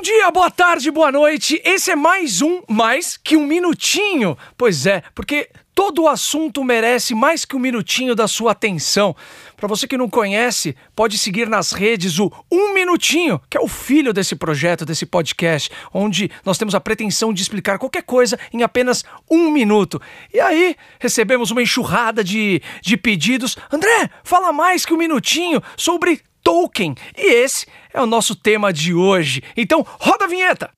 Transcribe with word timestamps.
Bom 0.00 0.04
dia, 0.04 0.30
boa 0.30 0.50
tarde, 0.50 0.90
boa 0.90 1.12
noite. 1.12 1.60
Esse 1.62 1.90
é 1.90 1.94
mais 1.94 2.40
um 2.40 2.62
Mais 2.66 3.18
que 3.18 3.36
um 3.36 3.44
Minutinho. 3.44 4.34
Pois 4.56 4.86
é, 4.86 5.02
porque 5.14 5.50
todo 5.74 6.08
assunto 6.08 6.64
merece 6.64 7.14
mais 7.14 7.44
que 7.44 7.54
um 7.54 7.58
minutinho 7.58 8.14
da 8.14 8.26
sua 8.26 8.52
atenção. 8.52 9.14
Para 9.58 9.68
você 9.68 9.86
que 9.86 9.98
não 9.98 10.08
conhece, 10.08 10.74
pode 10.96 11.18
seguir 11.18 11.50
nas 11.50 11.72
redes 11.72 12.18
o 12.18 12.32
Um 12.50 12.72
Minutinho, 12.72 13.38
que 13.50 13.58
é 13.58 13.60
o 13.60 13.68
filho 13.68 14.14
desse 14.14 14.34
projeto, 14.34 14.86
desse 14.86 15.04
podcast, 15.04 15.70
onde 15.92 16.30
nós 16.46 16.56
temos 16.56 16.74
a 16.74 16.80
pretensão 16.80 17.30
de 17.30 17.42
explicar 17.42 17.78
qualquer 17.78 18.02
coisa 18.02 18.38
em 18.54 18.62
apenas 18.62 19.04
um 19.30 19.50
minuto. 19.50 20.00
E 20.32 20.40
aí, 20.40 20.76
recebemos 20.98 21.50
uma 21.50 21.60
enxurrada 21.60 22.24
de, 22.24 22.62
de 22.80 22.96
pedidos. 22.96 23.54
André, 23.70 24.08
fala 24.24 24.50
mais 24.50 24.86
que 24.86 24.94
um 24.94 24.98
minutinho 24.98 25.62
sobre 25.76 26.22
Tolkien. 26.42 26.94
E 27.16 27.34
esse 27.34 27.66
é 27.92 28.00
o 28.00 28.06
nosso 28.06 28.34
tema 28.34 28.72
de 28.72 28.94
hoje. 28.94 29.42
Então, 29.56 29.86
roda 29.98 30.24
a 30.24 30.28
vinheta! 30.28 30.70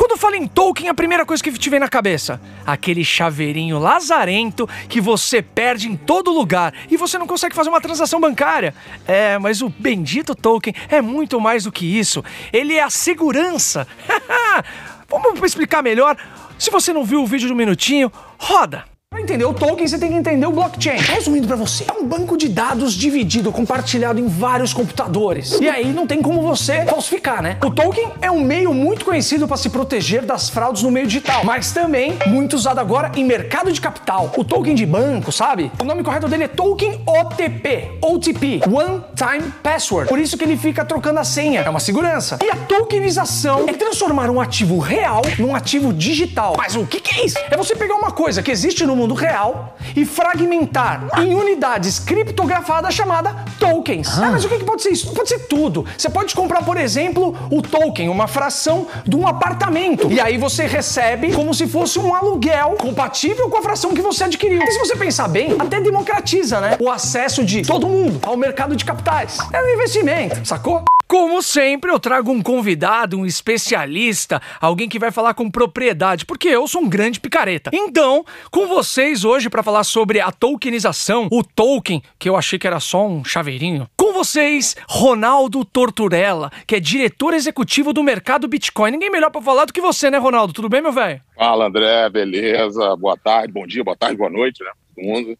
Quando 0.00 0.16
fala 0.16 0.36
em 0.36 0.46
Tolkien, 0.46 0.88
a 0.88 0.94
primeira 0.94 1.26
coisa 1.26 1.42
que 1.42 1.52
te 1.52 1.68
vem 1.68 1.78
na 1.78 1.86
cabeça? 1.86 2.40
Aquele 2.66 3.04
chaveirinho 3.04 3.78
lazarento 3.78 4.66
que 4.88 5.00
você 5.00 5.42
perde 5.42 5.88
em 5.88 5.94
todo 5.94 6.32
lugar 6.32 6.72
e 6.90 6.96
você 6.96 7.18
não 7.18 7.26
consegue 7.26 7.54
fazer 7.54 7.68
uma 7.68 7.82
transação 7.82 8.18
bancária. 8.18 8.74
É, 9.06 9.38
mas 9.38 9.60
o 9.60 9.68
bendito 9.68 10.34
Tolkien 10.34 10.74
é 10.88 11.02
muito 11.02 11.38
mais 11.38 11.64
do 11.64 11.70
que 11.70 11.86
isso. 11.86 12.24
Ele 12.50 12.74
é 12.74 12.82
a 12.82 12.88
segurança. 12.88 13.86
Vamos 15.06 15.38
explicar 15.42 15.82
melhor? 15.82 16.16
Se 16.60 16.70
você 16.70 16.92
não 16.92 17.04
viu 17.04 17.22
o 17.22 17.26
vídeo 17.26 17.46
de 17.46 17.54
um 17.54 17.56
minutinho, 17.56 18.12
roda! 18.38 18.84
Para 19.12 19.22
entender 19.22 19.44
o 19.44 19.52
Tolkien, 19.52 19.88
você 19.88 19.98
tem 19.98 20.10
que 20.10 20.14
entender 20.14 20.46
o 20.46 20.52
blockchain. 20.52 20.98
Resumindo 20.98 21.44
para 21.44 21.56
você, 21.56 21.84
é 21.88 21.92
um 21.92 22.06
banco 22.06 22.36
de 22.36 22.48
dados 22.48 22.94
dividido, 22.94 23.50
compartilhado 23.50 24.20
em 24.20 24.28
vários 24.28 24.72
computadores. 24.72 25.58
E 25.60 25.68
aí 25.68 25.92
não 25.92 26.06
tem 26.06 26.22
como 26.22 26.40
você 26.40 26.84
falsificar, 26.84 27.42
né? 27.42 27.58
O 27.60 27.72
Tolkien 27.72 28.08
é 28.22 28.30
um 28.30 28.38
meio 28.38 28.72
muito 28.72 29.04
conhecido 29.04 29.48
para 29.48 29.56
se 29.56 29.68
proteger 29.68 30.24
das 30.24 30.48
fraudes 30.48 30.84
no 30.84 30.92
meio 30.92 31.08
digital, 31.08 31.44
mas 31.44 31.72
também 31.72 32.16
muito 32.28 32.54
usado 32.54 32.78
agora 32.78 33.10
em 33.16 33.24
mercado 33.24 33.72
de 33.72 33.80
capital. 33.80 34.30
O 34.36 34.44
token 34.44 34.76
de 34.76 34.86
banco, 34.86 35.32
sabe? 35.32 35.72
O 35.80 35.84
nome 35.84 36.04
correto 36.04 36.28
dele 36.28 36.44
é 36.44 36.48
Token 36.48 37.02
OTP, 37.04 37.98
OTP, 38.00 38.60
One 38.72 39.02
Time 39.16 39.52
Password. 39.60 40.08
Por 40.08 40.20
isso 40.20 40.38
que 40.38 40.44
ele 40.44 40.56
fica 40.56 40.84
trocando 40.84 41.18
a 41.18 41.24
senha. 41.24 41.62
É 41.62 41.68
uma 41.68 41.80
segurança. 41.80 42.38
E 42.44 42.48
a 42.48 42.54
tokenização 42.54 43.64
é 43.66 43.72
transformar 43.72 44.30
um 44.30 44.40
ativo 44.40 44.78
real 44.78 45.22
num 45.36 45.52
ativo 45.52 45.92
digital. 45.92 46.54
Mas 46.56 46.76
o 46.76 46.86
que, 46.86 47.00
que 47.00 47.20
é 47.20 47.24
isso? 47.24 47.38
É 47.50 47.56
você 47.56 47.74
pegar 47.74 47.96
uma 47.96 48.12
coisa 48.12 48.40
que 48.40 48.52
existe 48.52 48.86
no 48.86 48.99
mundo 49.00 49.14
real 49.14 49.76
e 49.96 50.04
fragmentar 50.04 51.08
em 51.18 51.34
unidades 51.34 51.98
criptografadas 51.98 52.94
chamadas 52.94 53.34
tokens. 53.58 54.08
Ah. 54.18 54.26
ah, 54.26 54.30
mas 54.32 54.44
o 54.44 54.48
que, 54.48 54.58
que 54.58 54.64
pode 54.64 54.82
ser 54.82 54.90
isso? 54.90 55.12
Pode 55.12 55.28
ser 55.28 55.40
tudo. 55.40 55.84
Você 55.96 56.08
pode 56.08 56.34
comprar, 56.34 56.62
por 56.64 56.76
exemplo, 56.76 57.36
o 57.50 57.62
token, 57.62 58.08
uma 58.08 58.28
fração 58.28 58.86
de 59.06 59.16
um 59.16 59.26
apartamento. 59.26 60.10
E 60.10 60.20
aí 60.20 60.36
você 60.36 60.66
recebe 60.66 61.32
como 61.32 61.54
se 61.54 61.66
fosse 61.66 61.98
um 61.98 62.14
aluguel 62.14 62.76
compatível 62.78 63.48
com 63.48 63.56
a 63.56 63.62
fração 63.62 63.94
que 63.94 64.02
você 64.02 64.24
adquiriu. 64.24 64.62
E 64.62 64.70
se 64.70 64.78
você 64.78 64.96
pensar 64.96 65.28
bem, 65.28 65.56
até 65.58 65.80
democratiza, 65.80 66.60
né? 66.60 66.76
O 66.80 66.90
acesso 66.90 67.44
de 67.44 67.62
todo 67.62 67.88
mundo 67.88 68.20
ao 68.22 68.36
mercado 68.36 68.76
de 68.76 68.84
capitais. 68.84 69.38
É 69.52 69.62
um 69.62 69.68
investimento, 69.74 70.46
sacou? 70.46 70.89
Como 71.10 71.42
sempre, 71.42 71.90
eu 71.90 71.98
trago 71.98 72.30
um 72.30 72.40
convidado, 72.40 73.18
um 73.18 73.26
especialista, 73.26 74.40
alguém 74.60 74.88
que 74.88 74.96
vai 74.96 75.10
falar 75.10 75.34
com 75.34 75.50
propriedade, 75.50 76.24
porque 76.24 76.46
eu 76.46 76.68
sou 76.68 76.82
um 76.82 76.88
grande 76.88 77.18
picareta. 77.18 77.68
Então, 77.74 78.24
com 78.48 78.68
vocês 78.68 79.24
hoje 79.24 79.50
para 79.50 79.60
falar 79.60 79.82
sobre 79.82 80.20
a 80.20 80.30
tokenização, 80.30 81.26
o 81.32 81.42
token, 81.42 82.00
que 82.16 82.28
eu 82.28 82.36
achei 82.36 82.60
que 82.60 82.66
era 82.68 82.78
só 82.78 83.04
um 83.04 83.24
chaveirinho. 83.24 83.90
Com 83.96 84.12
vocês, 84.12 84.76
Ronaldo 84.88 85.64
Torturella, 85.64 86.48
que 86.64 86.76
é 86.76 86.80
diretor 86.80 87.34
executivo 87.34 87.92
do 87.92 88.04
mercado 88.04 88.46
Bitcoin. 88.46 88.92
Ninguém 88.92 89.10
melhor 89.10 89.32
para 89.32 89.42
falar 89.42 89.64
do 89.64 89.72
que 89.72 89.80
você, 89.80 90.12
né, 90.12 90.18
Ronaldo? 90.18 90.52
Tudo 90.52 90.68
bem, 90.68 90.80
meu 90.80 90.92
velho? 90.92 91.20
Fala, 91.36 91.66
André, 91.66 92.08
beleza? 92.08 92.94
Boa 92.94 93.16
tarde, 93.16 93.52
bom 93.52 93.66
dia, 93.66 93.82
boa 93.82 93.96
tarde, 93.96 94.16
boa 94.16 94.30
noite, 94.30 94.62
né? 94.62 94.70
Todo 94.94 95.04
mundo. 95.04 95.36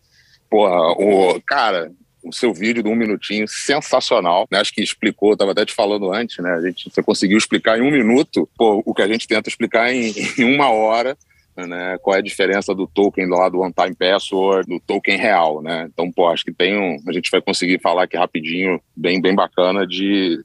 Porra, 0.50 0.90
o 0.98 1.40
cara, 1.46 1.92
o 2.22 2.32
seu 2.32 2.52
vídeo 2.52 2.82
de 2.82 2.88
um 2.88 2.94
minutinho, 2.94 3.46
sensacional. 3.48 4.46
Né? 4.50 4.58
Acho 4.58 4.72
que 4.72 4.82
explicou, 4.82 5.32
estava 5.32 5.52
até 5.52 5.64
te 5.64 5.72
falando 5.72 6.12
antes, 6.12 6.38
né? 6.38 6.50
A 6.52 6.60
gente, 6.60 6.90
você 6.90 7.02
conseguiu 7.02 7.38
explicar 7.38 7.78
em 7.78 7.82
um 7.82 7.90
minuto 7.90 8.48
pô, 8.56 8.82
o 8.84 8.94
que 8.94 9.02
a 9.02 9.08
gente 9.08 9.26
tenta 9.26 9.48
explicar 9.48 9.92
em, 9.92 10.12
em 10.38 10.44
uma 10.44 10.70
hora. 10.70 11.16
Né, 11.56 11.98
qual 12.00 12.16
é 12.16 12.20
a 12.20 12.22
diferença 12.22 12.74
do 12.74 12.86
token 12.86 13.26
lá 13.26 13.46
do 13.50 13.60
One 13.60 13.74
Time 13.74 13.94
Password 13.94 14.66
do 14.66 14.80
token 14.80 15.18
real, 15.18 15.60
né? 15.60 15.90
Então, 15.92 16.10
pô, 16.10 16.28
acho 16.28 16.42
que 16.42 16.52
tem 16.52 16.78
um, 16.78 16.96
a 17.06 17.12
gente 17.12 17.30
vai 17.30 17.42
conseguir 17.42 17.78
falar 17.82 18.04
aqui 18.04 18.16
rapidinho, 18.16 18.80
bem, 18.96 19.20
bem 19.20 19.34
bacana 19.34 19.86
de 19.86 20.42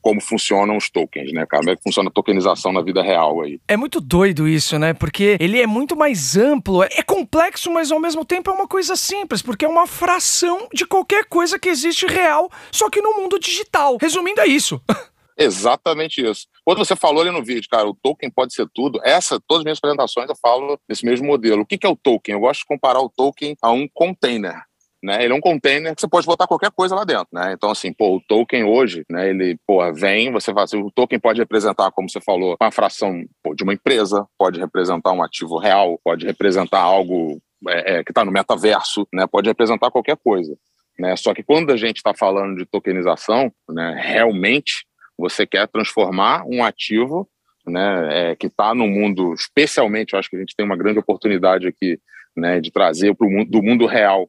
como 0.00 0.20
funcionam 0.20 0.76
os 0.76 0.90
tokens, 0.90 1.32
né, 1.32 1.44
cara? 1.46 1.62
Como 1.62 1.72
é 1.72 1.76
que 1.76 1.82
funciona 1.82 2.08
a 2.08 2.12
tokenização 2.12 2.72
na 2.72 2.82
vida 2.82 3.02
real 3.02 3.42
aí. 3.42 3.60
É 3.68 3.76
muito 3.76 4.00
doido 4.00 4.48
isso, 4.48 4.78
né? 4.78 4.94
Porque 4.94 5.36
ele 5.40 5.60
é 5.60 5.66
muito 5.66 5.96
mais 5.96 6.36
amplo, 6.36 6.82
é 6.82 7.02
complexo, 7.02 7.70
mas 7.70 7.90
ao 7.90 8.00
mesmo 8.00 8.24
tempo 8.24 8.50
é 8.50 8.52
uma 8.52 8.68
coisa 8.68 8.96
simples, 8.96 9.42
porque 9.42 9.64
é 9.64 9.68
uma 9.68 9.86
fração 9.86 10.68
de 10.72 10.86
qualquer 10.86 11.24
coisa 11.24 11.58
que 11.58 11.68
existe 11.68 12.06
real, 12.06 12.50
só 12.70 12.88
que 12.88 13.00
no 13.00 13.14
mundo 13.14 13.38
digital. 13.38 13.98
Resumindo, 14.00 14.40
é 14.40 14.46
isso. 14.46 14.80
Exatamente 15.38 16.20
isso. 16.20 16.48
Quando 16.64 16.78
você 16.78 16.96
falou 16.96 17.22
ali 17.22 17.30
no 17.30 17.44
vídeo, 17.44 17.68
cara, 17.70 17.88
o 17.88 17.94
token 17.94 18.28
pode 18.28 18.52
ser 18.52 18.66
tudo, 18.74 19.00
essa, 19.04 19.40
todas 19.46 19.60
as 19.60 19.64
minhas 19.64 19.78
apresentações 19.78 20.28
eu 20.28 20.34
falo 20.36 20.78
desse 20.88 21.06
mesmo 21.06 21.26
modelo. 21.28 21.62
O 21.62 21.66
que 21.66 21.78
é 21.86 21.88
o 21.88 21.94
token? 21.94 22.34
Eu 22.34 22.40
gosto 22.40 22.60
de 22.60 22.66
comparar 22.66 23.00
o 23.00 23.08
token 23.08 23.56
a 23.62 23.70
um 23.70 23.86
container. 23.94 24.67
Né? 25.02 25.24
Ele 25.24 25.32
é 25.32 25.36
um 25.36 25.40
container 25.40 25.94
que 25.94 26.00
você 26.00 26.08
pode 26.08 26.26
botar 26.26 26.48
qualquer 26.48 26.72
coisa 26.72 26.94
lá 26.94 27.04
dentro, 27.04 27.28
né? 27.32 27.52
Então, 27.52 27.70
assim, 27.70 27.92
pô, 27.92 28.16
o 28.16 28.20
token 28.20 28.64
hoje, 28.64 29.04
né? 29.08 29.30
Ele, 29.30 29.56
pô, 29.64 29.92
vem, 29.92 30.32
você 30.32 30.52
faz, 30.52 30.72
o 30.72 30.90
token 30.90 31.20
pode 31.20 31.40
representar, 31.40 31.92
como 31.92 32.10
você 32.10 32.20
falou, 32.20 32.56
uma 32.60 32.72
fração 32.72 33.24
pô, 33.42 33.54
de 33.54 33.62
uma 33.62 33.72
empresa, 33.72 34.26
pode 34.36 34.58
representar 34.58 35.12
um 35.12 35.22
ativo 35.22 35.56
real, 35.56 36.00
pode 36.02 36.26
representar 36.26 36.80
algo 36.80 37.40
é, 37.68 37.98
é, 37.98 38.04
que 38.04 38.10
está 38.10 38.24
no 38.24 38.32
metaverso, 38.32 39.06
né? 39.12 39.24
Pode 39.28 39.48
representar 39.48 39.88
qualquer 39.92 40.16
coisa, 40.16 40.56
né? 40.98 41.14
Só 41.14 41.32
que 41.32 41.44
quando 41.44 41.70
a 41.70 41.76
gente 41.76 41.98
está 41.98 42.12
falando 42.12 42.56
de 42.56 42.66
tokenização, 42.66 43.52
né? 43.70 43.96
Realmente, 44.04 44.84
você 45.16 45.46
quer 45.46 45.68
transformar 45.68 46.44
um 46.44 46.64
ativo, 46.64 47.28
né? 47.64 48.30
É, 48.30 48.36
que 48.36 48.48
está 48.48 48.74
no 48.74 48.88
mundo, 48.88 49.32
especialmente, 49.32 50.14
eu 50.14 50.18
acho 50.18 50.28
que 50.28 50.34
a 50.34 50.40
gente 50.40 50.56
tem 50.56 50.66
uma 50.66 50.76
grande 50.76 50.98
oportunidade 50.98 51.68
aqui, 51.68 52.00
né? 52.36 52.60
De 52.60 52.72
trazer 52.72 53.14
para 53.14 53.28
o 53.28 53.30
mundo 53.30 53.48
do 53.48 53.62
mundo 53.62 53.86
real 53.86 54.28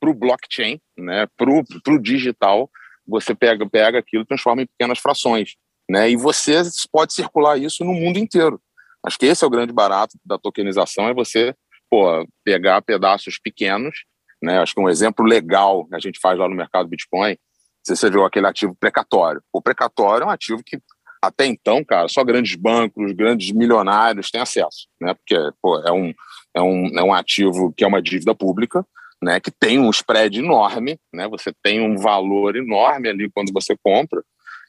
para 0.00 0.10
o 0.10 0.14
blockchain, 0.14 0.80
né, 0.96 1.26
para 1.36 1.50
o 1.50 1.98
digital, 1.98 2.70
você 3.06 3.34
pega, 3.34 3.68
pega 3.68 3.98
aquilo 3.98 4.26
transforma 4.26 4.62
em 4.62 4.66
pequenas 4.66 4.98
frações. 4.98 5.54
Né, 5.90 6.10
e 6.10 6.16
você 6.16 6.60
pode 6.92 7.14
circular 7.14 7.56
isso 7.56 7.84
no 7.84 7.94
mundo 7.94 8.18
inteiro. 8.18 8.60
Acho 9.06 9.18
que 9.18 9.26
esse 9.26 9.42
é 9.42 9.46
o 9.46 9.50
grande 9.50 9.72
barato 9.72 10.18
da 10.24 10.38
tokenização, 10.38 11.08
é 11.08 11.14
você 11.14 11.54
pô, 11.88 12.26
pegar 12.44 12.82
pedaços 12.82 13.38
pequenos. 13.38 14.04
Né, 14.42 14.58
acho 14.58 14.74
que 14.74 14.80
um 14.80 14.88
exemplo 14.88 15.24
legal 15.24 15.86
que 15.86 15.94
a 15.94 15.98
gente 15.98 16.20
faz 16.20 16.38
lá 16.38 16.48
no 16.48 16.54
mercado 16.54 16.88
Bitcoin, 16.88 17.36
você 17.82 18.10
viu 18.10 18.24
aquele 18.24 18.46
ativo 18.46 18.76
precatório. 18.78 19.42
O 19.52 19.62
precatório 19.62 20.24
é 20.24 20.26
um 20.26 20.30
ativo 20.30 20.62
que 20.64 20.78
até 21.22 21.46
então, 21.46 21.84
cara, 21.84 22.06
só 22.08 22.22
grandes 22.22 22.54
bancos, 22.54 23.12
grandes 23.12 23.50
milionários 23.50 24.30
têm 24.30 24.40
acesso, 24.40 24.86
né? 25.00 25.14
Porque 25.14 25.36
pô, 25.60 25.80
é, 25.80 25.90
um, 25.90 26.14
é, 26.54 26.62
um, 26.62 26.98
é 26.98 27.02
um 27.02 27.12
ativo 27.12 27.72
que 27.76 27.82
é 27.82 27.86
uma 27.86 28.00
dívida 28.00 28.34
pública, 28.34 28.86
né, 29.22 29.40
que 29.40 29.50
tem 29.50 29.78
um 29.78 29.90
spread 29.90 30.38
enorme, 30.38 30.98
né, 31.12 31.26
você 31.28 31.52
tem 31.62 31.80
um 31.80 31.96
valor 31.96 32.56
enorme 32.56 33.08
ali 33.08 33.30
quando 33.30 33.52
você 33.52 33.76
compra, 33.82 34.22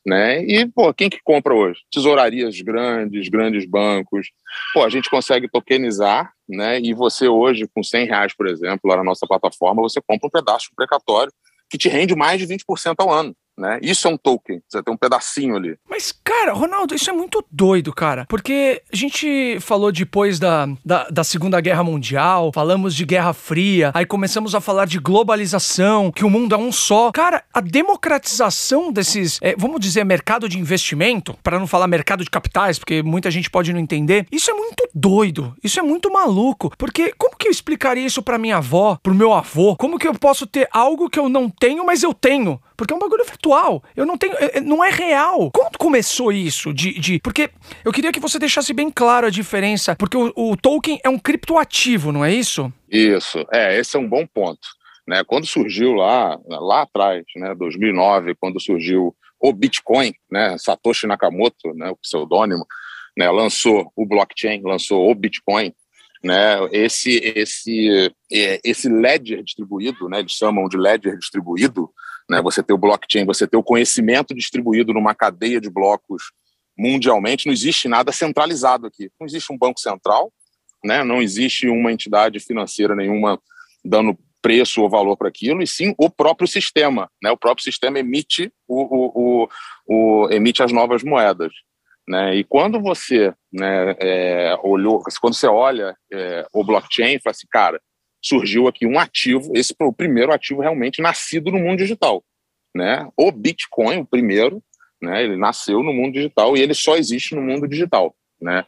né, 0.05 0.41
e, 0.43 0.65
pô, 0.65 0.93
quem 0.93 1.09
que 1.09 1.19
compra 1.23 1.53
hoje? 1.53 1.81
Tesourarias 1.91 2.59
grandes, 2.61 3.29
grandes 3.29 3.65
bancos, 3.65 4.27
pô, 4.73 4.83
a 4.83 4.89
gente 4.89 5.09
consegue 5.09 5.49
tokenizar, 5.49 6.31
né, 6.47 6.79
e 6.79 6.93
você 6.93 7.27
hoje, 7.27 7.69
com 7.73 7.83
100 7.83 8.07
reais, 8.07 8.35
por 8.35 8.47
exemplo, 8.47 8.89
lá 8.89 8.97
na 8.97 9.03
nossa 9.03 9.27
plataforma, 9.27 9.81
você 9.81 10.01
compra 10.01 10.27
um 10.27 10.31
pedaço 10.31 10.69
precatório 10.75 11.31
que 11.69 11.77
te 11.77 11.87
rende 11.87 12.15
mais 12.15 12.39
de 12.39 12.47
20% 12.47 12.95
ao 12.97 13.11
ano, 13.11 13.35
né? 13.59 13.79
Isso 13.81 14.07
é 14.07 14.11
um 14.11 14.17
token, 14.17 14.61
você 14.67 14.81
tem 14.81 14.93
um 14.93 14.97
pedacinho 14.97 15.55
ali. 15.55 15.77
Mas, 15.87 16.11
cara, 16.23 16.53
Ronaldo, 16.53 16.95
isso 16.95 17.09
é 17.09 17.13
muito 17.13 17.43
doido, 17.51 17.93
cara. 17.93 18.25
Porque 18.27 18.81
a 18.91 18.95
gente 18.95 19.59
falou 19.59 19.91
depois 19.91 20.39
da, 20.39 20.67
da, 20.83 21.09
da, 21.09 21.23
Segunda 21.23 21.59
Guerra 21.59 21.83
Mundial, 21.83 22.51
falamos 22.53 22.95
de 22.95 23.05
Guerra 23.05 23.33
Fria, 23.33 23.91
aí 23.93 24.05
começamos 24.05 24.55
a 24.55 24.61
falar 24.61 24.85
de 24.85 24.97
globalização, 24.97 26.11
que 26.11 26.23
o 26.23 26.29
mundo 26.29 26.55
é 26.55 26.57
um 26.57 26.71
só. 26.71 27.11
Cara, 27.11 27.43
a 27.53 27.61
democratização 27.61 28.91
desses, 28.91 29.39
é, 29.41 29.55
vamos 29.57 29.79
dizer, 29.79 30.03
mercado 30.03 30.47
de 30.47 30.57
investimento, 30.57 31.35
para 31.43 31.59
não 31.59 31.67
falar 31.67 31.87
mercado 31.87 32.23
de 32.23 32.29
capitais, 32.29 32.79
porque 32.79 33.03
muita 33.03 33.29
gente 33.29 33.49
pode 33.49 33.73
não 33.73 33.79
entender, 33.79 34.25
isso 34.31 34.49
é 34.49 34.53
muito 34.53 34.87
doido, 34.93 35.53
isso 35.63 35.79
é 35.79 35.83
muito 35.83 36.11
maluco. 36.11 36.71
Porque 36.77 37.13
como 37.17 37.35
que 37.37 37.47
eu 37.47 37.51
explicaria 37.51 38.05
isso 38.05 38.23
para 38.23 38.37
minha 38.37 38.57
avó, 38.57 38.97
pro 39.03 39.13
meu 39.13 39.33
avô? 39.33 39.75
Como 39.75 39.99
que 39.99 40.07
eu 40.07 40.13
posso 40.13 40.47
ter 40.47 40.67
algo 40.71 41.09
que 41.09 41.19
eu 41.19 41.27
não 41.27 41.49
tenho, 41.49 41.85
mas 41.85 42.03
eu 42.03 42.13
tenho? 42.13 42.59
porque 42.79 42.93
é 42.93 42.95
um 42.95 42.99
bagulho 42.99 43.25
virtual. 43.25 43.48
Eu 43.95 44.05
não 44.05 44.17
tenho. 44.17 44.33
É, 44.37 44.59
não 44.59 44.83
é 44.83 44.89
real. 44.89 45.51
Quando 45.51 45.77
começou 45.77 46.31
isso? 46.31 46.73
De, 46.73 46.93
de. 46.99 47.19
Porque 47.19 47.49
eu 47.83 47.91
queria 47.91 48.11
que 48.11 48.19
você 48.19 48.39
deixasse 48.39 48.73
bem 48.73 48.89
claro 48.89 49.27
a 49.27 49.29
diferença, 49.29 49.95
porque 49.95 50.17
o, 50.17 50.31
o 50.35 50.57
token 50.57 50.99
é 51.03 51.09
um 51.09 51.19
criptoativo, 51.19 52.11
não 52.11 52.23
é 52.23 52.33
isso? 52.33 52.71
Isso. 52.89 53.45
É, 53.51 53.77
esse 53.77 53.95
é 53.95 53.99
um 53.99 54.07
bom 54.07 54.25
ponto. 54.25 54.67
Né? 55.07 55.23
Quando 55.23 55.47
surgiu 55.47 55.93
lá, 55.93 56.39
lá 56.47 56.83
atrás, 56.83 57.23
né, 57.35 57.55
2009, 57.55 58.35
quando 58.35 58.61
surgiu 58.61 59.15
o 59.39 59.53
Bitcoin, 59.53 60.13
né, 60.29 60.55
Satoshi 60.59 61.07
Nakamoto, 61.07 61.73
né, 61.73 61.89
o 61.89 61.97
pseudônimo, 61.97 62.63
né, 63.17 63.29
lançou 63.31 63.91
o 63.95 64.05
blockchain, 64.05 64.61
lançou 64.63 65.09
o 65.09 65.15
Bitcoin, 65.15 65.73
né, 66.23 66.57
esse 66.71 67.17
esse 67.35 68.13
é, 68.31 68.59
esse 68.63 68.89
ledger 68.89 69.41
distribuído, 69.41 70.09
né, 70.09 70.19
eles 70.19 70.33
chamam 70.33 70.67
de 70.67 70.77
ledger 70.77 71.17
distribuído, 71.17 71.89
né, 72.29 72.41
você 72.41 72.61
ter 72.61 72.73
o 72.73 72.77
blockchain, 72.77 73.25
você 73.25 73.47
ter 73.47 73.57
o 73.57 73.63
conhecimento 73.63 74.35
distribuído 74.35 74.93
numa 74.93 75.15
cadeia 75.15 75.59
de 75.59 75.69
blocos 75.69 76.31
mundialmente, 76.77 77.45
não 77.45 77.53
existe 77.53 77.89
nada 77.89 78.11
centralizado 78.11 78.87
aqui. 78.87 79.11
Não 79.19 79.27
existe 79.27 79.51
um 79.51 79.57
banco 79.57 79.79
central, 79.79 80.31
né, 80.83 81.03
não 81.03 81.21
existe 81.21 81.67
uma 81.67 81.91
entidade 81.91 82.39
financeira 82.39 82.95
nenhuma 82.95 83.39
dando 83.83 84.17
preço 84.41 84.81
ou 84.81 84.89
valor 84.89 85.17
para 85.17 85.27
aquilo, 85.27 85.61
e 85.61 85.67
sim 85.67 85.93
o 85.97 86.09
próprio 86.09 86.47
sistema. 86.47 87.09
Né? 87.21 87.31
O 87.31 87.37
próprio 87.37 87.63
sistema 87.63 87.99
emite, 87.99 88.51
o, 88.67 88.83
o, 88.83 89.11
o, 89.15 89.49
o 89.87 90.29
emite 90.31 90.63
as 90.63 90.71
novas 90.71 91.03
moedas. 91.03 91.51
Né? 92.07 92.35
E 92.37 92.43
quando 92.43 92.81
você 92.81 93.33
né, 93.51 93.95
é, 93.99 94.57
olhou, 94.63 95.03
quando 95.19 95.35
você 95.35 95.47
olha 95.47 95.95
é, 96.11 96.47
o 96.53 96.63
blockchain, 96.63 97.19
fala 97.19 97.31
assim, 97.31 97.47
cara, 97.51 97.81
surgiu 98.21 98.67
aqui 98.67 98.85
um 98.85 98.99
ativo, 98.99 99.51
esse 99.55 99.73
foi 99.77 99.87
o 99.87 99.93
primeiro 99.93 100.31
ativo 100.31 100.61
realmente 100.61 101.01
nascido 101.01 101.51
no 101.51 101.59
mundo 101.59 101.79
digital. 101.79 102.23
Né? 102.75 103.07
O 103.17 103.31
Bitcoin, 103.31 103.99
o 103.99 104.05
primeiro, 104.05 104.61
né, 105.01 105.23
ele 105.23 105.37
nasceu 105.37 105.81
no 105.81 105.93
mundo 105.93 106.13
digital 106.13 106.55
e 106.55 106.61
ele 106.61 106.73
só 106.73 106.97
existe 106.97 107.33
no 107.35 107.41
mundo 107.41 107.67
digital. 107.67 108.15
Né? 108.41 108.65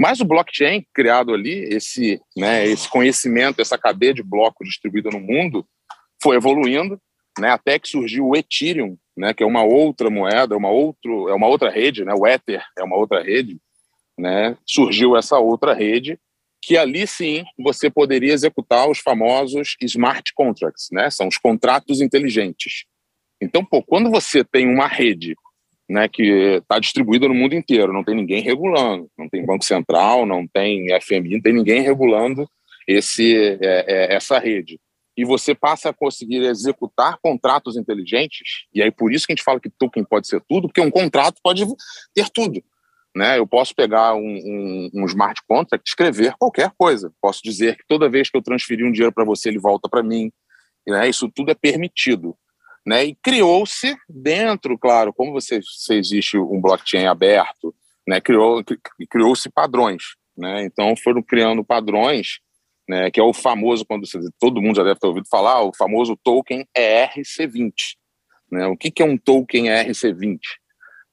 Mas 0.00 0.20
o 0.20 0.24
blockchain 0.24 0.84
criado 0.92 1.32
ali, 1.32 1.64
esse, 1.72 2.20
né, 2.36 2.66
esse 2.66 2.88
conhecimento, 2.88 3.60
essa 3.60 3.78
cadeia 3.78 4.14
de 4.14 4.22
blocos 4.22 4.68
distribuída 4.68 5.10
no 5.10 5.20
mundo, 5.20 5.66
foi 6.22 6.36
evoluindo, 6.36 7.00
né, 7.38 7.50
até 7.50 7.78
que 7.78 7.88
surgiu 7.88 8.28
o 8.28 8.36
Ethereum, 8.36 8.96
né, 9.16 9.32
que 9.32 9.42
é 9.42 9.46
uma 9.46 9.62
outra 9.62 10.10
moeda, 10.10 10.56
uma 10.56 10.70
outro, 10.70 11.28
é 11.28 11.34
uma 11.34 11.46
outra 11.46 11.70
rede, 11.70 12.04
né, 12.04 12.12
o 12.16 12.26
Ether 12.26 12.64
é 12.76 12.82
uma 12.82 12.96
outra 12.96 13.22
rede, 13.22 13.58
né, 14.18 14.56
surgiu 14.66 15.16
essa 15.16 15.38
outra 15.38 15.74
rede 15.74 16.18
que 16.64 16.76
ali 16.76 17.06
sim 17.06 17.44
você 17.58 17.90
poderia 17.90 18.32
executar 18.32 18.88
os 18.88 18.98
famosos 18.98 19.76
smart 19.82 20.32
contracts, 20.34 20.88
né, 20.90 21.10
são 21.10 21.28
os 21.28 21.36
contratos 21.36 22.00
inteligentes. 22.00 22.84
Então, 23.40 23.64
pô, 23.64 23.82
quando 23.82 24.10
você 24.10 24.42
tem 24.42 24.66
uma 24.66 24.86
rede 24.86 25.34
né, 25.88 26.08
que 26.08 26.22
está 26.22 26.78
distribuída 26.78 27.28
no 27.28 27.34
mundo 27.34 27.54
inteiro, 27.54 27.92
não 27.92 28.02
tem 28.02 28.14
ninguém 28.14 28.42
regulando, 28.42 29.10
não 29.18 29.28
tem 29.28 29.44
Banco 29.44 29.64
Central, 29.64 30.24
não 30.24 30.46
tem 30.46 30.86
FMI, 31.00 31.34
não 31.34 31.42
tem 31.42 31.52
ninguém 31.52 31.82
regulando 31.82 32.48
esse, 32.88 33.36
é, 33.60 33.84
é, 33.86 34.14
essa 34.14 34.38
rede. 34.38 34.80
E 35.16 35.24
você 35.24 35.54
passa 35.54 35.90
a 35.90 35.92
conseguir 35.92 36.42
executar 36.42 37.18
contratos 37.22 37.76
inteligentes, 37.76 38.64
e 38.74 38.82
aí 38.82 38.90
por 38.90 39.12
isso 39.12 39.26
que 39.26 39.32
a 39.32 39.36
gente 39.36 39.44
fala 39.44 39.60
que 39.60 39.70
token 39.70 40.04
pode 40.04 40.26
ser 40.26 40.42
tudo, 40.48 40.68
porque 40.68 40.80
um 40.80 40.90
contrato 40.90 41.40
pode 41.42 41.64
ter 42.14 42.28
tudo. 42.30 42.62
Né? 43.14 43.38
Eu 43.38 43.46
posso 43.46 43.74
pegar 43.74 44.14
um, 44.14 44.20
um, 44.20 44.90
um 44.92 45.04
smart 45.06 45.40
contract, 45.46 45.88
escrever 45.88 46.34
qualquer 46.36 46.72
coisa. 46.76 47.12
Posso 47.20 47.40
dizer 47.44 47.76
que 47.76 47.84
toda 47.86 48.08
vez 48.08 48.28
que 48.28 48.36
eu 48.36 48.42
transferir 48.42 48.84
um 48.84 48.90
dinheiro 48.90 49.14
para 49.14 49.24
você, 49.24 49.48
ele 49.48 49.58
volta 49.58 49.88
para 49.88 50.02
mim. 50.02 50.32
Né? 50.86 51.08
Isso 51.08 51.30
tudo 51.32 51.52
é 51.52 51.54
permitido. 51.54 52.36
Né? 52.84 53.04
E 53.04 53.14
criou-se 53.14 53.96
dentro, 54.08 54.76
claro, 54.76 55.12
como 55.12 55.32
você, 55.32 55.60
você 55.62 55.94
existe 55.94 56.36
um 56.36 56.60
blockchain 56.60 57.06
aberto, 57.06 57.74
né? 58.06 58.20
criou, 58.20 58.62
criou-se 59.08 59.48
padrões. 59.48 60.02
Né? 60.36 60.64
Então 60.64 60.94
foram 60.96 61.22
criando 61.22 61.64
padrões, 61.64 62.40
né? 62.88 63.12
que 63.12 63.20
é 63.20 63.22
o 63.22 63.32
famoso, 63.32 63.86
quando 63.86 64.06
você, 64.06 64.18
todo 64.40 64.60
mundo 64.60 64.76
já 64.76 64.82
deve 64.82 64.98
ter 64.98 65.06
ouvido 65.06 65.28
falar, 65.28 65.62
o 65.62 65.74
famoso 65.74 66.18
token 66.22 66.66
ERC20. 66.76 67.72
Né? 68.50 68.66
O 68.66 68.76
que, 68.76 68.90
que 68.90 69.02
é 69.02 69.06
um 69.06 69.16
token 69.16 69.66
ERC20? 69.66 70.40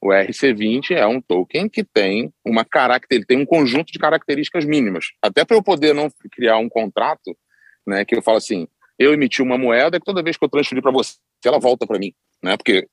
O 0.02 0.08
ERC20 0.08 0.96
é 0.96 1.06
um 1.06 1.20
token 1.20 1.68
que 1.68 1.84
tem 1.84 2.32
uma 2.44 2.64
caracter, 2.64 3.24
tem 3.24 3.38
um 3.38 3.46
conjunto 3.46 3.92
de 3.92 4.00
características 4.00 4.64
mínimas. 4.64 5.12
Até 5.22 5.44
para 5.44 5.56
eu 5.56 5.62
poder 5.62 5.94
não 5.94 6.10
criar 6.32 6.58
um 6.58 6.68
contrato, 6.68 7.36
né, 7.86 8.04
que 8.04 8.16
eu 8.16 8.20
falo 8.20 8.38
assim, 8.38 8.66
eu 8.98 9.12
emiti 9.12 9.40
uma 9.40 9.56
moeda 9.56 10.00
que 10.00 10.04
toda 10.04 10.22
vez 10.22 10.36
que 10.36 10.44
eu 10.44 10.48
transferir 10.48 10.82
para 10.82 10.90
você, 10.90 11.14
ela 11.44 11.60
volta 11.60 11.86
para 11.86 12.00
mim, 12.00 12.12
né? 12.42 12.56
Porque 12.56 12.88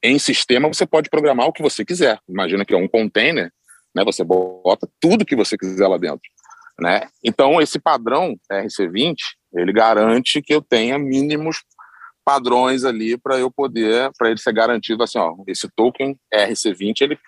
em 0.00 0.18
sistema 0.18 0.68
você 0.68 0.86
pode 0.86 1.10
programar 1.10 1.48
o 1.48 1.52
que 1.52 1.62
você 1.62 1.84
quiser. 1.84 2.20
Imagina 2.28 2.64
que 2.64 2.72
é 2.72 2.76
um 2.76 2.88
container, 2.88 3.52
né? 3.94 4.04
Você 4.04 4.22
bota 4.22 4.88
tudo 5.00 5.24
que 5.24 5.36
você 5.36 5.56
quiser 5.56 5.88
lá 5.88 5.98
dentro, 5.98 6.22
né? 6.80 7.08
Então 7.22 7.60
esse 7.60 7.80
padrão 7.80 8.36
RC20 8.50 9.16
ele 9.54 9.72
garante 9.72 10.40
que 10.40 10.54
eu 10.54 10.62
tenha 10.62 10.98
mínimos 10.98 11.62
padrões 12.24 12.84
ali 12.84 13.18
para 13.18 13.38
eu 13.38 13.50
poder, 13.50 14.10
para 14.16 14.30
ele 14.30 14.38
ser 14.38 14.52
garantido 14.52 15.02
assim, 15.02 15.18
ó, 15.18 15.34
esse 15.46 15.68
token 15.76 16.16
RC20 16.32 17.02
ele 17.02 17.18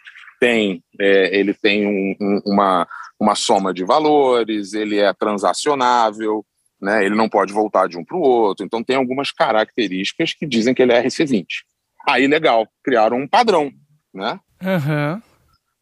tem, 0.41 0.83
é, 1.01 1.39
ele 1.39 1.55
tem 1.55 1.87
um, 1.87 2.17
um, 2.21 2.41
uma, 2.47 2.87
uma 3.19 3.35
soma 3.35 3.73
de 3.73 3.85
valores, 3.85 4.73
ele 4.73 4.99
é 4.99 5.13
transacionável, 5.13 6.45
né? 6.81 7.05
Ele 7.05 7.15
não 7.15 7.29
pode 7.29 7.53
voltar 7.53 7.89
de 7.89 7.97
um 7.97 8.05
para 8.05 8.17
o 8.17 8.21
outro. 8.21 8.65
Então 8.65 8.83
tem 8.83 8.97
algumas 8.97 9.31
características 9.31 10.35
que 10.35 10.47
dizem 10.47 10.75
que 10.75 10.83
ele 10.83 10.93
é 10.93 11.03
RC20. 11.03 11.47
Aí 12.09 12.27
legal, 12.27 12.69
criaram 12.85 13.19
um 13.19 13.29
padrão, 13.29 13.71
né? 14.15 14.39
Uhum. 14.63 15.23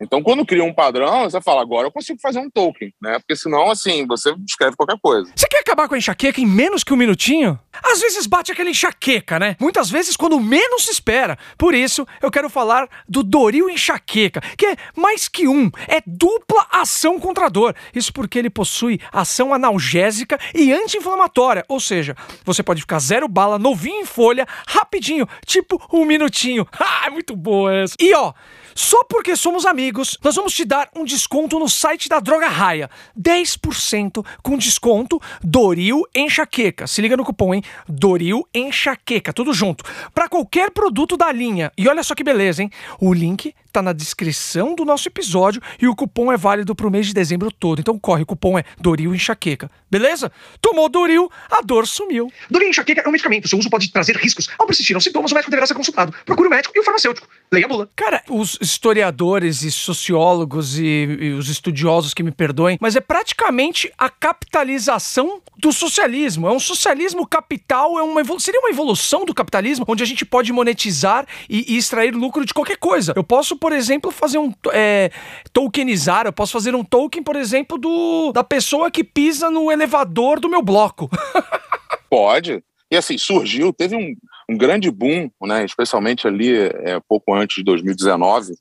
Então, 0.05 0.23
quando 0.23 0.45
cria 0.45 0.63
um 0.63 0.73
padrão, 0.73 1.23
você 1.23 1.41
fala, 1.41 1.63
agora 1.63 1.87
eu 1.87 1.93
consigo 1.93 2.19
fazer 2.21 2.39
um 2.39 2.51
token, 2.51 2.93
né? 3.01 3.19
Porque 3.19 3.35
senão, 3.35 3.71
assim, 3.71 4.07
você 4.07 4.35
escreve 4.47 4.77
qualquer 4.77 4.99
coisa. 5.03 5.33
Você 5.35 5.47
quer 5.49 5.61
acabar 5.61 5.89
com 5.89 5.95
a 5.95 5.99
enxaqueca 5.99 6.41
em 6.41 6.47
menos 6.47 6.85
que 6.85 6.93
um 6.93 6.97
minutinho? 6.97 7.59
Às 7.83 8.01
vezes 8.01 8.27
bate 8.27 8.53
aquela 8.53 8.71
enxaqueca, 8.71 9.39
né? 9.39 9.57
Muitas 9.59 9.91
vezes 9.91 10.17
quando 10.17 10.39
menos 10.39 10.85
se 10.85 10.93
espera. 10.93 11.39
Por 11.57 11.75
isso, 11.75 12.07
eu 12.23 12.31
quero 12.31 12.49
falar 12.49 12.89
do 13.09 13.23
Doril 13.23 13.71
Enxaqueca, 13.71 14.41
que 14.57 14.67
é 14.67 14.77
mais 14.95 15.29
que 15.29 15.49
um, 15.49 15.71
é 15.89 16.03
dupla 16.07 16.67
ação 16.71 17.19
contra 17.19 17.47
a 17.47 17.49
dor. 17.49 17.75
Isso 17.95 18.13
porque 18.13 18.39
ele 18.39 18.51
possui 18.51 19.01
ação 19.13 19.53
analgésica 19.55 20.39
e 20.55 20.73
anti-inflamatória, 20.73 21.65
ou 21.69 21.81
seja, 21.81 22.17
você 22.45 22.63
pode 22.63 22.83
ficar 22.83 22.99
zero 22.99 23.27
bala, 23.27 23.59
novinho 23.59 24.03
em 24.03 24.07
folha, 24.07 24.47
rapidinho, 24.67 25.27
tipo 25.47 25.83
um 25.93 26.05
minutinho. 26.05 26.67
Ah, 26.87 27.07
é 27.07 27.11
muito 27.11 27.35
boa 27.35 27.75
essa. 27.75 27.95
E 27.99 28.15
ó, 28.15 28.33
só 28.75 29.05
porque 29.05 29.37
somos 29.37 29.65
amigos, 29.65 30.19
nós 30.23 30.35
vamos 30.35 30.55
te 30.55 30.65
dar 30.65 30.89
um 30.97 31.05
desconto 31.05 31.59
no 31.59 31.69
site 31.69 32.09
da 32.09 32.21
Droga 32.21 32.49
Raia. 32.49 32.91
10% 33.19 34.25
com 34.43 34.57
desconto 34.57 35.21
Doril 35.43 36.03
Enxaqueca. 36.15 36.87
Se 36.87 37.01
liga 37.01 37.17
no 37.17 37.25
cupom, 37.25 37.55
hein? 37.55 37.63
Doril 37.89 38.47
Enxaqueca, 38.53 39.33
tudo 39.33 39.53
junto. 39.53 39.85
Para 40.13 40.29
qualquer 40.29 40.71
produto 40.71 41.17
da 41.17 41.31
linha. 41.31 41.73
E 41.79 41.89
olha 41.89 42.03
só 42.03 42.15
que 42.15 42.25
beleza, 42.25 42.63
hein? 42.63 42.71
O 43.01 43.15
link 43.15 43.55
tá 43.75 43.83
na 43.83 43.93
descrição 43.93 44.75
do 44.75 44.85
nosso 44.85 45.09
episódio 45.09 45.61
e 45.81 45.89
o 45.89 45.97
cupom 45.97 46.33
é 46.33 46.37
válido 46.37 46.77
pro 46.77 46.91
mês 46.91 47.07
de 47.07 47.13
dezembro 47.13 47.51
todo. 47.51 47.81
Então 47.81 47.99
corre, 47.99 48.23
o 48.23 48.27
cupom 48.27 48.57
é 48.57 48.63
Doril 48.79 49.13
Enxaqueca. 49.13 49.69
Beleza? 49.91 50.31
Tomou 50.61 50.89
Doril, 50.89 51.31
a 51.51 51.61
dor 51.61 51.87
sumiu. 51.87 52.31
Doril 52.49 52.69
Enxaqueca 52.69 53.03
é 53.05 53.09
um 53.09 53.13
medicamento. 53.13 53.49
Seu 53.49 53.59
uso 53.59 53.69
pode 53.69 53.91
trazer 53.91 54.17
riscos. 54.17 54.49
Ao 54.59 54.67
persistir 54.67 54.95
aos 54.95 55.03
sintomas, 55.03 55.33
o 55.33 55.35
médico 55.35 55.51
deverá 55.51 55.67
ser 55.67 55.75
consultado. 55.75 56.15
Procure 56.25 56.49
o 56.49 56.51
médico 56.51 56.73
e 56.77 56.81
o 56.81 56.85
farmacêutico. 56.85 57.29
Leia 57.53 57.67
a 57.67 57.69
bula. 57.69 57.91
Cara, 57.97 58.23
os 58.29 58.59
historiadores 58.61 59.63
e 59.63 59.73
sociólogos 59.73 60.79
e, 60.79 60.85
e 60.85 61.33
os 61.33 61.49
estudiosos 61.49 62.15
que 62.15 62.23
me 62.23 62.31
perdoem, 62.31 62.79
mas 62.81 62.95
é 62.95 63.01
praticamente 63.01 63.93
a 63.99 64.09
capitalização 64.09 65.43
do 65.57 65.73
socialismo. 65.73 66.49
É 66.49 66.53
um 66.53 66.61
socialismo 66.61 67.27
capital, 67.27 67.99
é 67.99 68.03
uma 68.03 68.23
seria 68.39 68.61
uma 68.61 68.71
evolução 68.71 69.25
do 69.25 69.35
capitalismo, 69.35 69.85
onde 69.89 70.03
a 70.03 70.07
gente 70.07 70.25
pode 70.25 70.53
monetizar 70.53 71.27
e, 71.49 71.75
e 71.75 71.77
extrair 71.77 72.15
lucro 72.15 72.45
de 72.45 72.53
qualquer 72.53 72.77
coisa. 72.77 73.13
Eu 73.17 73.25
posso, 73.25 73.57
por 73.65 73.73
exemplo, 73.73 74.11
fazer 74.11 74.37
um 74.37 74.53
é, 74.75 75.11
tokenizar, 75.51 76.27
eu 76.27 76.35
posso 76.35 76.53
fazer 76.53 76.75
um 76.75 76.85
token, 76.85 77.23
por 77.23 77.35
exemplo, 77.35 77.79
do 77.79 78.31
da 78.31 78.45
pessoa 78.45 78.91
que 78.91 79.03
pisa 79.03 79.51
no 79.51 79.73
elevador 79.73 80.39
do 80.39 80.51
meu 80.51 80.61
bloco. 80.61 81.09
pode. 82.11 82.63
E 82.91 82.97
assim, 82.99 83.17
surgiu, 83.17 83.73
teve 83.73 83.97
um, 83.97 84.15
um 84.51 84.59
grande 84.59 84.91
boom, 84.91 85.31
né, 85.45 85.65
especialmente 85.65 86.27
ali 86.27 86.55
é, 86.55 87.01
pouco 87.09 87.33
antes 87.33 87.57
de 87.57 87.65
2019, 87.65 88.53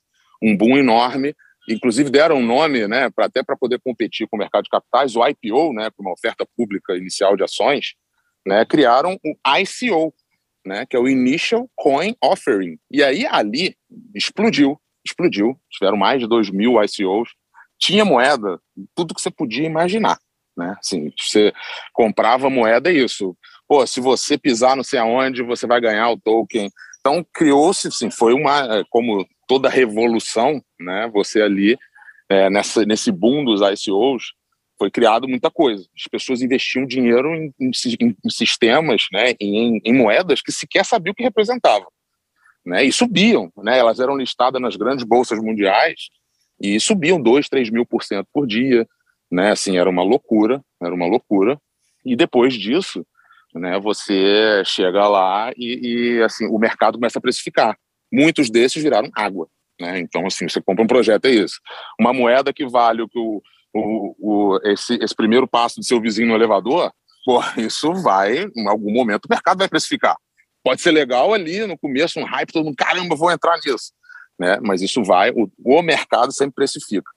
um 0.42 0.56
boom 0.56 0.78
enorme. 0.78 1.34
Inclusive 1.68 2.08
deram 2.08 2.36
um 2.36 2.46
nome, 2.46 2.88
né, 2.88 3.10
pra, 3.10 3.26
até 3.26 3.42
para 3.42 3.58
poder 3.58 3.78
competir 3.84 4.26
com 4.26 4.38
o 4.38 4.40
mercado 4.40 4.64
de 4.64 4.70
capitais, 4.70 5.14
o 5.14 5.20
IPO, 5.28 5.74
né, 5.74 5.90
com 5.94 6.02
uma 6.02 6.12
oferta 6.12 6.46
pública 6.56 6.96
inicial 6.96 7.36
de 7.36 7.44
ações, 7.44 7.92
né, 8.46 8.64
criaram 8.64 9.18
o 9.22 9.36
ICO, 9.58 10.14
né, 10.64 10.86
que 10.88 10.96
é 10.96 10.98
o 10.98 11.06
Initial 11.06 11.68
Coin 11.76 12.16
Offering. 12.22 12.78
E 12.90 13.02
aí 13.02 13.26
ali 13.26 13.76
explodiu, 14.14 14.80
explodiu. 15.04 15.58
Tiveram 15.70 15.96
mais 15.96 16.20
de 16.20 16.26
2 16.26 16.50
mil 16.50 16.74
ICOs. 16.82 17.30
Tinha 17.78 18.04
moeda, 18.04 18.58
tudo 18.94 19.14
que 19.14 19.20
você 19.20 19.30
podia 19.30 19.66
imaginar. 19.66 20.18
Né? 20.56 20.74
Assim, 20.78 21.12
você 21.18 21.52
comprava 21.92 22.48
moeda, 22.48 22.90
é 22.90 22.94
isso. 22.94 23.36
Pô, 23.68 23.86
se 23.86 24.00
você 24.00 24.38
pisar 24.38 24.76
não 24.76 24.84
sei 24.84 24.98
aonde, 24.98 25.42
você 25.42 25.66
vai 25.66 25.80
ganhar 25.80 26.10
o 26.10 26.20
token 26.20 26.70
Então 27.00 27.26
criou-se, 27.32 27.88
assim, 27.88 28.10
foi 28.10 28.32
uma, 28.32 28.78
é, 28.78 28.84
como 28.90 29.26
toda 29.48 29.68
revolução, 29.68 30.62
né? 30.78 31.10
Você 31.12 31.42
ali 31.42 31.76
é, 32.30 32.48
nessa, 32.50 32.84
nesse 32.84 33.10
boom 33.10 33.44
dos 33.44 33.60
ICOs 33.60 34.32
foi 34.78 34.90
criado 34.90 35.28
muita 35.28 35.50
coisa. 35.50 35.84
As 35.96 36.08
pessoas 36.10 36.42
investiam 36.42 36.86
dinheiro 36.86 37.34
em, 37.34 37.52
em, 37.60 37.70
em 38.24 38.30
sistemas, 38.30 39.06
né? 39.12 39.34
Em, 39.40 39.80
em, 39.84 39.92
moedas 39.92 40.42
que 40.42 40.52
sequer 40.52 40.84
sabiam 40.84 41.12
o 41.12 41.14
que 41.14 41.22
representavam, 41.22 41.86
né? 42.64 42.84
E 42.84 42.92
subiam, 42.92 43.52
né? 43.58 43.78
Elas 43.78 44.00
eram 44.00 44.16
listadas 44.16 44.60
nas 44.60 44.76
grandes 44.76 45.04
bolsas 45.04 45.38
mundiais 45.38 46.08
e 46.60 46.78
subiam 46.80 47.20
2, 47.20 47.48
3 47.48 47.70
mil 47.70 47.84
por 47.84 48.02
cento 48.02 48.28
por 48.32 48.46
dia, 48.46 48.86
né? 49.30 49.50
Assim, 49.50 49.76
era 49.76 49.88
uma 49.88 50.02
loucura, 50.02 50.62
era 50.82 50.94
uma 50.94 51.06
loucura. 51.06 51.58
E 52.04 52.16
depois 52.16 52.54
disso, 52.54 53.04
né? 53.54 53.78
Você 53.80 54.62
chega 54.64 55.06
lá 55.08 55.52
e, 55.56 56.16
e 56.18 56.22
assim 56.22 56.46
o 56.46 56.58
mercado 56.58 56.98
começa 56.98 57.18
a 57.18 57.22
precificar. 57.22 57.76
Muitos 58.12 58.50
desses 58.50 58.82
viraram 58.82 59.10
água, 59.14 59.48
né? 59.80 59.98
Então 60.00 60.26
assim 60.26 60.48
você 60.48 60.60
compra 60.60 60.84
um 60.84 60.88
projeto 60.88 61.26
é 61.26 61.30
isso, 61.30 61.60
uma 61.98 62.12
moeda 62.12 62.52
que 62.52 62.66
vale 62.66 63.02
o 63.02 63.08
que 63.08 63.18
o, 63.18 63.42
o, 63.72 64.16
o 64.18 64.60
esse, 64.64 64.98
esse 65.00 65.14
primeiro 65.14 65.46
passo 65.46 65.80
do 65.80 65.84
seu 65.84 66.00
vizinho 66.00 66.28
no 66.28 66.34
elevador, 66.34 66.92
pô, 67.24 67.40
isso 67.56 67.92
vai 67.94 68.44
em 68.56 68.68
algum 68.68 68.92
momento 68.92 69.26
o 69.26 69.30
mercado 69.30 69.58
vai 69.58 69.68
precificar. 69.68 70.16
Pode 70.64 70.80
ser 70.80 70.90
legal 70.90 71.34
ali 71.34 71.66
no 71.66 71.78
começo 71.78 72.18
um 72.18 72.24
hype 72.24 72.52
todo 72.52 72.64
mundo 72.64 72.76
caramba 72.76 73.14
vou 73.14 73.30
entrar 73.30 73.56
nisso, 73.64 73.92
né? 74.38 74.58
Mas 74.62 74.80
isso 74.80 75.04
vai 75.04 75.30
o, 75.30 75.50
o 75.62 75.82
mercado 75.82 76.32
sempre 76.32 76.54
precifica. 76.54 77.08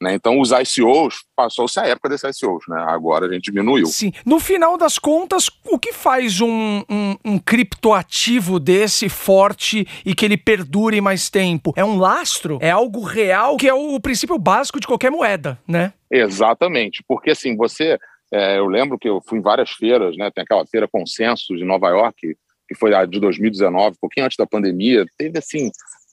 Né? 0.00 0.14
Então, 0.14 0.38
os 0.40 0.50
ICOs, 0.50 1.24
passou-se 1.34 1.80
a 1.80 1.86
época 1.86 2.10
desses 2.10 2.38
ICOs, 2.38 2.64
né? 2.68 2.76
agora 2.86 3.26
a 3.26 3.32
gente 3.32 3.44
diminuiu. 3.44 3.86
Sim. 3.86 4.12
No 4.24 4.38
final 4.38 4.76
das 4.76 4.98
contas, 4.98 5.48
o 5.64 5.78
que 5.78 5.92
faz 5.92 6.40
um, 6.40 6.82
um, 6.88 7.16
um 7.24 7.38
criptoativo 7.38 8.60
desse 8.60 9.08
forte 9.08 9.86
e 10.04 10.14
que 10.14 10.24
ele 10.24 10.36
perdure 10.36 11.00
mais 11.00 11.30
tempo? 11.30 11.72
É 11.76 11.84
um 11.84 11.98
lastro? 11.98 12.58
É 12.60 12.70
algo 12.70 13.02
real 13.02 13.56
que 13.56 13.68
é 13.68 13.74
o 13.74 13.98
princípio 13.98 14.38
básico 14.38 14.78
de 14.78 14.86
qualquer 14.86 15.10
moeda, 15.10 15.58
né? 15.66 15.92
Exatamente, 16.10 17.02
porque 17.08 17.30
assim, 17.30 17.56
você. 17.56 17.98
É, 18.32 18.58
eu 18.58 18.66
lembro 18.66 18.98
que 18.98 19.08
eu 19.08 19.22
fui 19.24 19.38
em 19.38 19.42
várias 19.42 19.70
feiras, 19.70 20.16
né? 20.16 20.30
Tem 20.34 20.42
aquela 20.42 20.66
feira 20.66 20.88
Consenso 20.88 21.56
de 21.56 21.64
Nova 21.64 21.88
York, 21.90 22.36
que 22.68 22.74
foi 22.74 22.94
a 22.94 23.04
de 23.04 23.20
2019, 23.20 23.96
um 23.96 24.00
pouquinho 24.00 24.26
antes 24.26 24.36
da 24.36 24.46
pandemia. 24.46 25.04
Teve 25.16 25.38
assim, 25.38 25.70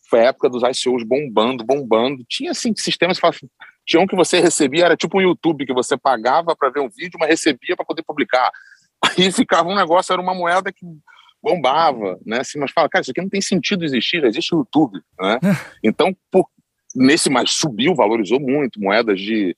foi 0.10 0.22
a 0.22 0.26
época 0.26 0.50
dos 0.50 0.62
ICOs 0.62 1.04
bombando, 1.04 1.64
bombando. 1.64 2.24
Tinha 2.28 2.52
assim 2.52 2.74
sistemas 2.76 3.18
que 3.18 3.22
falavam, 3.22 3.40
tinha 3.86 4.02
um 4.02 4.08
que 4.08 4.16
você 4.16 4.40
recebia, 4.40 4.86
era 4.86 4.98
tipo 4.98 5.18
um 5.18 5.22
YouTube, 5.22 5.66
que 5.66 5.74
você 5.74 5.98
pagava 5.98 6.56
para 6.56 6.70
ver 6.70 6.80
um 6.80 6.90
vídeo, 6.90 7.18
mas 7.20 7.30
recebia 7.30 7.76
para 7.76 7.86
poder 7.86 8.04
publicar. 8.04 8.52
Aí 9.18 9.32
ficava 9.32 9.68
um 9.70 9.76
negócio, 9.76 10.14
era 10.14 10.22
uma 10.22 10.34
moeda 10.34 10.72
que 10.72 10.86
bombava, 11.42 12.18
né? 12.26 12.40
Assim, 12.40 12.58
mas 12.58 12.72
fala, 12.72 12.88
cara, 12.88 13.02
isso 13.02 13.12
aqui 13.12 13.22
não 13.22 13.30
tem 13.30 13.42
sentido 13.42 13.84
existir, 13.84 14.24
existe 14.24 14.56
o 14.56 14.60
YouTube, 14.60 15.02
né? 15.20 15.40
Então, 15.84 16.16
por, 16.32 16.48
nesse, 16.96 17.30
mas 17.30 17.52
subiu, 17.52 17.94
valorizou 17.94 18.40
muito, 18.40 18.80
moedas 18.80 19.20
de 19.20 19.56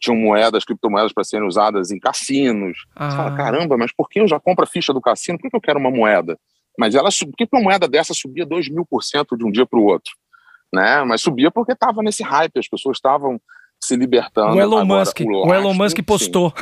tinham 0.00 0.16
moedas, 0.16 0.64
criptomoedas 0.64 1.12
para 1.12 1.24
serem 1.24 1.46
usadas 1.46 1.90
em 1.90 1.98
cassinos. 1.98 2.84
Ah. 2.94 3.10
Você 3.10 3.16
fala, 3.16 3.36
caramba, 3.36 3.76
mas 3.76 3.92
por 3.92 4.08
que 4.08 4.20
eu 4.20 4.28
já 4.28 4.38
compro 4.38 4.64
a 4.64 4.66
ficha 4.66 4.92
do 4.92 5.00
cassino? 5.00 5.38
Por 5.38 5.50
que 5.50 5.56
eu 5.56 5.60
quero 5.60 5.78
uma 5.78 5.90
moeda? 5.90 6.38
Mas 6.78 6.94
ela, 6.94 7.08
por 7.10 7.36
que 7.36 7.48
uma 7.52 7.62
moeda 7.62 7.88
dessa 7.88 8.14
subia 8.14 8.46
2 8.46 8.68
mil 8.68 8.86
por 8.86 9.02
cento 9.02 9.36
de 9.36 9.44
um 9.44 9.50
dia 9.50 9.66
para 9.66 9.78
o 9.78 9.84
outro? 9.84 10.12
Né? 10.72 11.02
Mas 11.04 11.22
subia 11.22 11.50
porque 11.50 11.72
estava 11.72 12.02
nesse 12.02 12.22
hype, 12.22 12.58
as 12.58 12.68
pessoas 12.68 12.98
estavam 12.98 13.40
se 13.82 13.96
libertando. 13.96 14.56
O 14.56 14.60
Elon 14.60 14.80
Agora, 14.80 15.00
Musk, 15.00 15.20
o, 15.20 15.46
o 15.46 15.54
Elon 15.54 15.74
Musk 15.74 15.98
postou. 16.04 16.52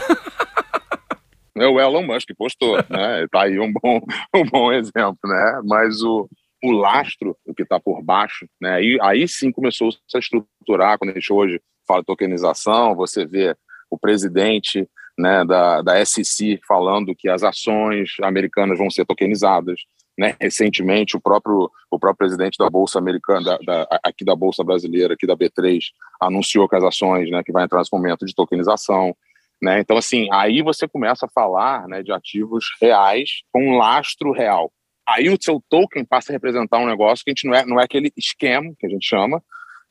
É 1.58 1.66
o 1.66 1.80
Elon 1.80 2.02
Musk 2.02 2.28
postou, 2.36 2.76
né? 2.90 3.26
Tá 3.32 3.44
aí 3.44 3.58
um 3.58 3.72
bom, 3.72 4.00
um 4.34 4.44
bom 4.44 4.72
exemplo, 4.72 5.18
né? 5.24 5.60
Mas 5.64 6.02
o, 6.02 6.28
o 6.62 6.70
lastro, 6.70 7.36
o 7.46 7.54
que 7.54 7.62
está 7.62 7.80
por 7.80 8.02
baixo, 8.02 8.46
né? 8.60 8.74
Aí, 8.74 8.98
aí 9.00 9.26
sim 9.26 9.50
começou 9.50 9.88
a 10.14 10.18
estruturar, 10.18 10.98
quando 10.98 11.10
a 11.10 11.14
gente 11.14 11.32
hoje 11.32 11.60
fala 11.86 12.04
tokenização, 12.04 12.94
você 12.94 13.26
vê 13.26 13.56
o 13.90 13.98
presidente 13.98 14.88
né, 15.18 15.44
da, 15.44 15.82
da 15.82 16.04
SEC 16.04 16.60
falando 16.66 17.14
que 17.14 17.28
as 17.28 17.42
ações 17.42 18.10
americanas 18.22 18.78
vão 18.78 18.90
ser 18.90 19.06
tokenizadas, 19.06 19.80
né, 20.18 20.34
recentemente 20.40 21.16
o 21.16 21.20
próprio 21.20 21.70
o 21.90 21.98
próprio 21.98 22.26
presidente 22.26 22.56
da 22.58 22.68
bolsa 22.68 22.98
americana 22.98 23.42
da, 23.42 23.58
da, 23.58 24.00
aqui 24.02 24.24
da 24.24 24.34
bolsa 24.34 24.64
brasileira 24.64 25.14
aqui 25.14 25.26
da 25.26 25.36
B3 25.36 25.80
anunciou 26.20 26.68
que 26.68 26.76
as 26.76 26.82
ações 26.82 27.30
né 27.30 27.42
que 27.44 27.52
vai 27.52 27.64
entrar 27.64 27.80
nesse 27.80 27.92
momento 27.92 28.24
de 28.24 28.34
tokenização 28.34 29.14
né? 29.62 29.80
Então 29.80 29.96
assim 29.96 30.28
aí 30.32 30.62
você 30.62 30.86
começa 30.88 31.26
a 31.26 31.28
falar 31.28 31.86
né 31.88 32.02
de 32.02 32.12
ativos 32.12 32.66
reais 32.80 33.42
com 33.52 33.62
um 33.62 33.76
lastro 33.76 34.32
real. 34.32 34.72
Aí 35.08 35.28
o 35.28 35.38
seu 35.40 35.62
token 35.68 36.04
passa 36.04 36.32
a 36.32 36.34
representar 36.34 36.78
um 36.78 36.86
negócio 36.86 37.24
que 37.24 37.30
a 37.30 37.34
gente 37.34 37.46
não 37.46 37.54
é 37.54 37.64
não 37.64 37.80
é 37.80 37.84
aquele 37.84 38.12
esquema 38.16 38.72
que 38.78 38.86
a 38.86 38.90
gente 38.90 39.06
chama 39.06 39.42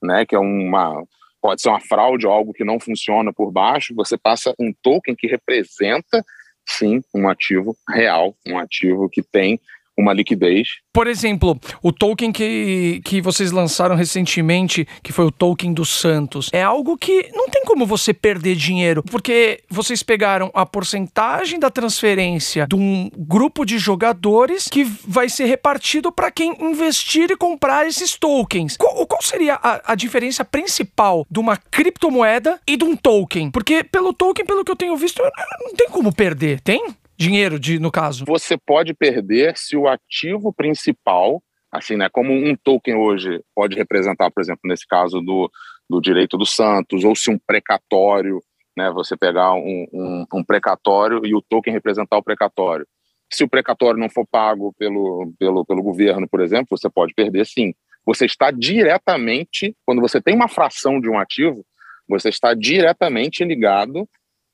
né 0.01 0.25
que 0.25 0.35
é 0.35 0.39
uma 0.39 1.03
pode 1.45 1.61
ser 1.61 1.69
uma 1.69 1.79
fraude 1.79 2.25
ou 2.25 2.33
algo 2.33 2.51
que 2.51 2.63
não 2.63 2.79
funciona 2.79 3.31
por 3.31 3.51
baixo 3.51 3.93
você 3.93 4.17
passa 4.17 4.51
um 4.59 4.73
token 4.81 5.15
que 5.15 5.27
representa 5.27 6.25
sim 6.65 7.03
um 7.13 7.29
ativo 7.29 7.77
real 7.87 8.35
um 8.47 8.57
ativo 8.57 9.07
que 9.07 9.21
tem 9.21 9.61
uma 9.97 10.13
liquidez. 10.13 10.67
Por 10.93 11.07
exemplo, 11.07 11.59
o 11.81 11.91
token 11.91 12.31
que, 12.31 13.01
que 13.03 13.21
vocês 13.21 13.51
lançaram 13.51 13.95
recentemente, 13.95 14.87
que 15.01 15.11
foi 15.11 15.25
o 15.25 15.31
token 15.31 15.73
do 15.73 15.85
Santos, 15.85 16.49
é 16.53 16.61
algo 16.61 16.97
que 16.97 17.29
não 17.33 17.49
tem 17.49 17.63
como 17.65 17.85
você 17.85 18.13
perder 18.13 18.55
dinheiro, 18.55 19.03
porque 19.03 19.63
vocês 19.69 20.03
pegaram 20.03 20.51
a 20.53 20.65
porcentagem 20.65 21.59
da 21.59 21.69
transferência 21.69 22.67
de 22.67 22.75
um 22.75 23.09
grupo 23.17 23.65
de 23.65 23.77
jogadores 23.77 24.67
que 24.67 24.83
vai 24.83 25.29
ser 25.29 25.45
repartido 25.45 26.11
para 26.11 26.31
quem 26.31 26.55
investir 26.59 27.31
e 27.31 27.37
comprar 27.37 27.87
esses 27.87 28.15
tokens. 28.17 28.77
Qual, 28.77 29.05
qual 29.07 29.21
seria 29.21 29.55
a, 29.55 29.93
a 29.93 29.95
diferença 29.95 30.43
principal 30.43 31.25
de 31.29 31.39
uma 31.39 31.57
criptomoeda 31.57 32.59
e 32.67 32.77
de 32.77 32.83
um 32.83 32.95
token? 32.95 33.51
Porque 33.51 33.83
pelo 33.83 34.13
token, 34.13 34.45
pelo 34.45 34.63
que 34.63 34.71
eu 34.71 34.75
tenho 34.75 34.95
visto, 34.97 35.21
não 35.61 35.73
tem 35.73 35.89
como 35.89 36.13
perder, 36.13 36.59
tem? 36.61 36.95
Dinheiro, 37.17 37.59
de, 37.59 37.79
no 37.79 37.91
caso? 37.91 38.25
Você 38.25 38.57
pode 38.57 38.93
perder 38.93 39.57
se 39.57 39.75
o 39.75 39.87
ativo 39.87 40.53
principal, 40.53 41.41
assim, 41.71 41.95
né, 41.95 42.09
como 42.09 42.33
um 42.33 42.55
token 42.55 42.95
hoje 42.95 43.41
pode 43.55 43.75
representar, 43.75 44.31
por 44.31 44.41
exemplo, 44.41 44.61
nesse 44.65 44.87
caso 44.87 45.21
do, 45.21 45.49
do 45.89 46.01
direito 46.01 46.37
do 46.37 46.45
Santos, 46.45 47.03
ou 47.03 47.15
se 47.15 47.29
um 47.29 47.39
precatório, 47.39 48.41
né, 48.77 48.91
você 48.91 49.15
pegar 49.15 49.53
um, 49.53 49.87
um, 49.93 50.25
um 50.33 50.43
precatório 50.43 51.25
e 51.25 51.33
o 51.33 51.41
token 51.41 51.73
representar 51.73 52.17
o 52.17 52.23
precatório. 52.23 52.85
Se 53.31 53.43
o 53.43 53.49
precatório 53.49 53.99
não 53.99 54.09
for 54.09 54.25
pago 54.25 54.73
pelo, 54.77 55.33
pelo, 55.39 55.65
pelo 55.65 55.83
governo, 55.83 56.27
por 56.29 56.41
exemplo, 56.41 56.77
você 56.77 56.89
pode 56.89 57.13
perder 57.13 57.45
sim. 57.45 57.73
Você 58.05 58.25
está 58.25 58.51
diretamente, 58.51 59.75
quando 59.83 59.99
você 59.99 60.21
tem 60.21 60.35
uma 60.35 60.47
fração 60.47 61.01
de 61.01 61.09
um 61.09 61.17
ativo, 61.17 61.65
você 62.07 62.29
está 62.29 62.53
diretamente 62.53 63.43
ligado 63.43 64.07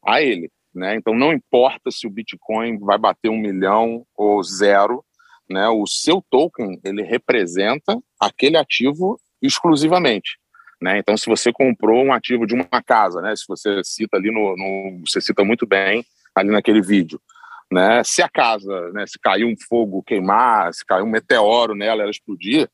a 0.05 0.21
ele. 0.21 0.49
Né? 0.73 0.95
Então, 0.95 1.13
não 1.13 1.33
importa 1.33 1.91
se 1.91 2.07
o 2.07 2.09
Bitcoin 2.09 2.79
vai 2.79 2.97
bater 2.97 3.29
um 3.29 3.37
milhão 3.37 4.05
ou 4.15 4.41
zero, 4.43 5.03
né? 5.49 5.67
o 5.67 5.85
seu 5.85 6.23
token 6.29 6.79
ele 6.83 7.03
representa 7.03 7.97
aquele 8.19 8.57
ativo 8.57 9.19
exclusivamente. 9.41 10.37
Né? 10.81 10.97
Então, 10.97 11.15
se 11.17 11.27
você 11.27 11.51
comprou 11.51 12.03
um 12.03 12.13
ativo 12.13 12.47
de 12.47 12.55
uma 12.55 12.81
casa, 12.81 13.21
né? 13.21 13.35
se 13.35 13.43
você 13.47 13.81
cita 13.83 14.17
ali 14.17 14.31
no, 14.31 14.55
no 14.55 15.01
você 15.05 15.19
cita 15.19 15.43
muito 15.43 15.67
bem 15.67 16.05
ali 16.33 16.49
naquele 16.49 16.81
vídeo, 16.81 17.19
né? 17.71 18.03
Se 18.03 18.21
a 18.21 18.27
casa, 18.27 18.91
né? 18.91 19.07
Se 19.07 19.17
cair 19.17 19.45
um 19.45 19.55
fogo 19.67 20.03
queimar, 20.03 20.73
se 20.73 20.85
cair 20.85 21.03
um 21.03 21.09
meteoro 21.09 21.73
nela, 21.73 22.01
ela 22.01 22.11
explodir, 22.11 22.69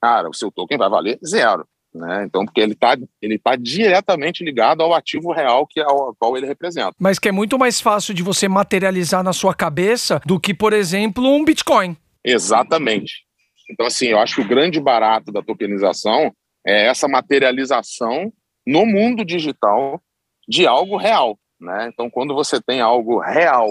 cara, 0.00 0.28
o 0.28 0.34
seu 0.34 0.52
token 0.52 0.76
vai 0.76 0.90
valer 0.90 1.18
zero. 1.24 1.66
Né? 1.94 2.24
Então, 2.24 2.44
porque 2.46 2.60
ele 2.60 2.72
está 2.72 2.96
ele 3.20 3.38
tá 3.38 3.54
diretamente 3.54 4.42
ligado 4.42 4.82
ao 4.82 4.94
ativo 4.94 5.30
real 5.30 5.66
que 5.66 5.78
é 5.78 5.84
ao 5.84 6.14
qual 6.14 6.36
ele 6.36 6.46
representa. 6.46 6.94
Mas 6.98 7.18
que 7.18 7.28
é 7.28 7.32
muito 7.32 7.58
mais 7.58 7.80
fácil 7.80 8.14
de 8.14 8.22
você 8.22 8.48
materializar 8.48 9.22
na 9.22 9.32
sua 9.32 9.54
cabeça 9.54 10.20
do 10.24 10.40
que, 10.40 10.54
por 10.54 10.72
exemplo, 10.72 11.24
um 11.24 11.44
Bitcoin. 11.44 11.96
Exatamente. 12.24 13.24
Então, 13.70 13.86
assim, 13.86 14.06
eu 14.06 14.18
acho 14.18 14.36
que 14.36 14.40
o 14.40 14.48
grande 14.48 14.80
barato 14.80 15.30
da 15.30 15.42
tokenização 15.42 16.32
é 16.66 16.86
essa 16.86 17.06
materialização 17.06 18.32
no 18.66 18.86
mundo 18.86 19.24
digital 19.24 20.00
de 20.48 20.66
algo 20.66 20.96
real. 20.96 21.38
Né? 21.60 21.90
Então, 21.92 22.08
quando 22.10 22.34
você 22.34 22.60
tem 22.60 22.80
algo 22.80 23.18
real 23.18 23.68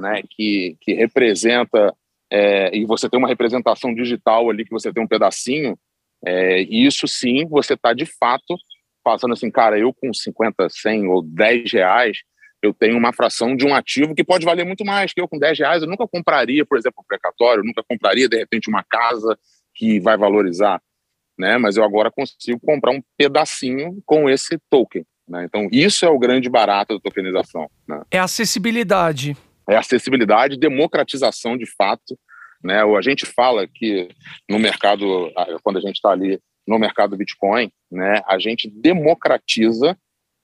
né, 0.00 0.22
que, 0.30 0.76
que 0.80 0.94
representa, 0.94 1.94
é, 2.30 2.76
e 2.76 2.84
você 2.84 3.08
tem 3.08 3.18
uma 3.18 3.28
representação 3.28 3.94
digital 3.94 4.50
ali, 4.50 4.64
que 4.64 4.70
você 4.70 4.92
tem 4.92 5.02
um 5.02 5.08
pedacinho, 5.08 5.78
é, 6.24 6.60
isso 6.62 7.06
sim, 7.08 7.46
você 7.48 7.74
está 7.74 7.92
de 7.92 8.06
fato 8.06 8.56
passando 9.02 9.32
assim, 9.32 9.50
cara, 9.50 9.78
eu 9.78 9.92
com 9.92 10.12
50, 10.12 10.68
100 10.68 11.08
ou 11.08 11.22
10 11.22 11.72
reais, 11.72 12.18
eu 12.62 12.72
tenho 12.72 12.96
uma 12.96 13.12
fração 13.12 13.56
de 13.56 13.66
um 13.66 13.74
ativo 13.74 14.14
que 14.14 14.22
pode 14.22 14.44
valer 14.44 14.64
muito 14.64 14.84
mais 14.84 15.12
que 15.12 15.20
eu 15.20 15.26
com 15.26 15.38
10 15.38 15.58
reais. 15.58 15.82
Eu 15.82 15.88
nunca 15.88 16.06
compraria, 16.06 16.64
por 16.64 16.78
exemplo, 16.78 17.02
um 17.02 17.06
precatório, 17.06 17.64
nunca 17.64 17.82
compraria, 17.82 18.28
de 18.28 18.36
repente, 18.36 18.70
uma 18.70 18.84
casa 18.84 19.36
que 19.74 19.98
vai 19.98 20.16
valorizar, 20.16 20.80
né? 21.36 21.58
Mas 21.58 21.76
eu 21.76 21.82
agora 21.82 22.10
consigo 22.10 22.60
comprar 22.60 22.92
um 22.92 23.02
pedacinho 23.18 24.00
com 24.06 24.30
esse 24.30 24.56
token. 24.70 25.04
Né? 25.28 25.44
Então, 25.44 25.68
isso 25.72 26.04
é 26.04 26.08
o 26.08 26.18
grande 26.18 26.48
barato 26.48 26.94
da 26.94 27.00
tokenização. 27.00 27.68
Né? 27.88 28.00
É 28.12 28.18
acessibilidade. 28.18 29.36
É 29.68 29.76
acessibilidade, 29.76 30.56
democratização 30.56 31.56
de 31.56 31.66
fato 31.66 32.16
Né? 32.62 32.84
Ou 32.84 32.96
a 32.96 33.02
gente 33.02 33.26
fala 33.26 33.66
que 33.66 34.08
no 34.48 34.58
mercado, 34.58 35.32
quando 35.62 35.78
a 35.78 35.80
gente 35.80 35.96
está 35.96 36.10
ali 36.10 36.40
no 36.66 36.78
mercado 36.78 37.16
Bitcoin, 37.16 37.70
né, 37.90 38.22
a 38.26 38.38
gente 38.38 38.68
democratiza 38.68 39.96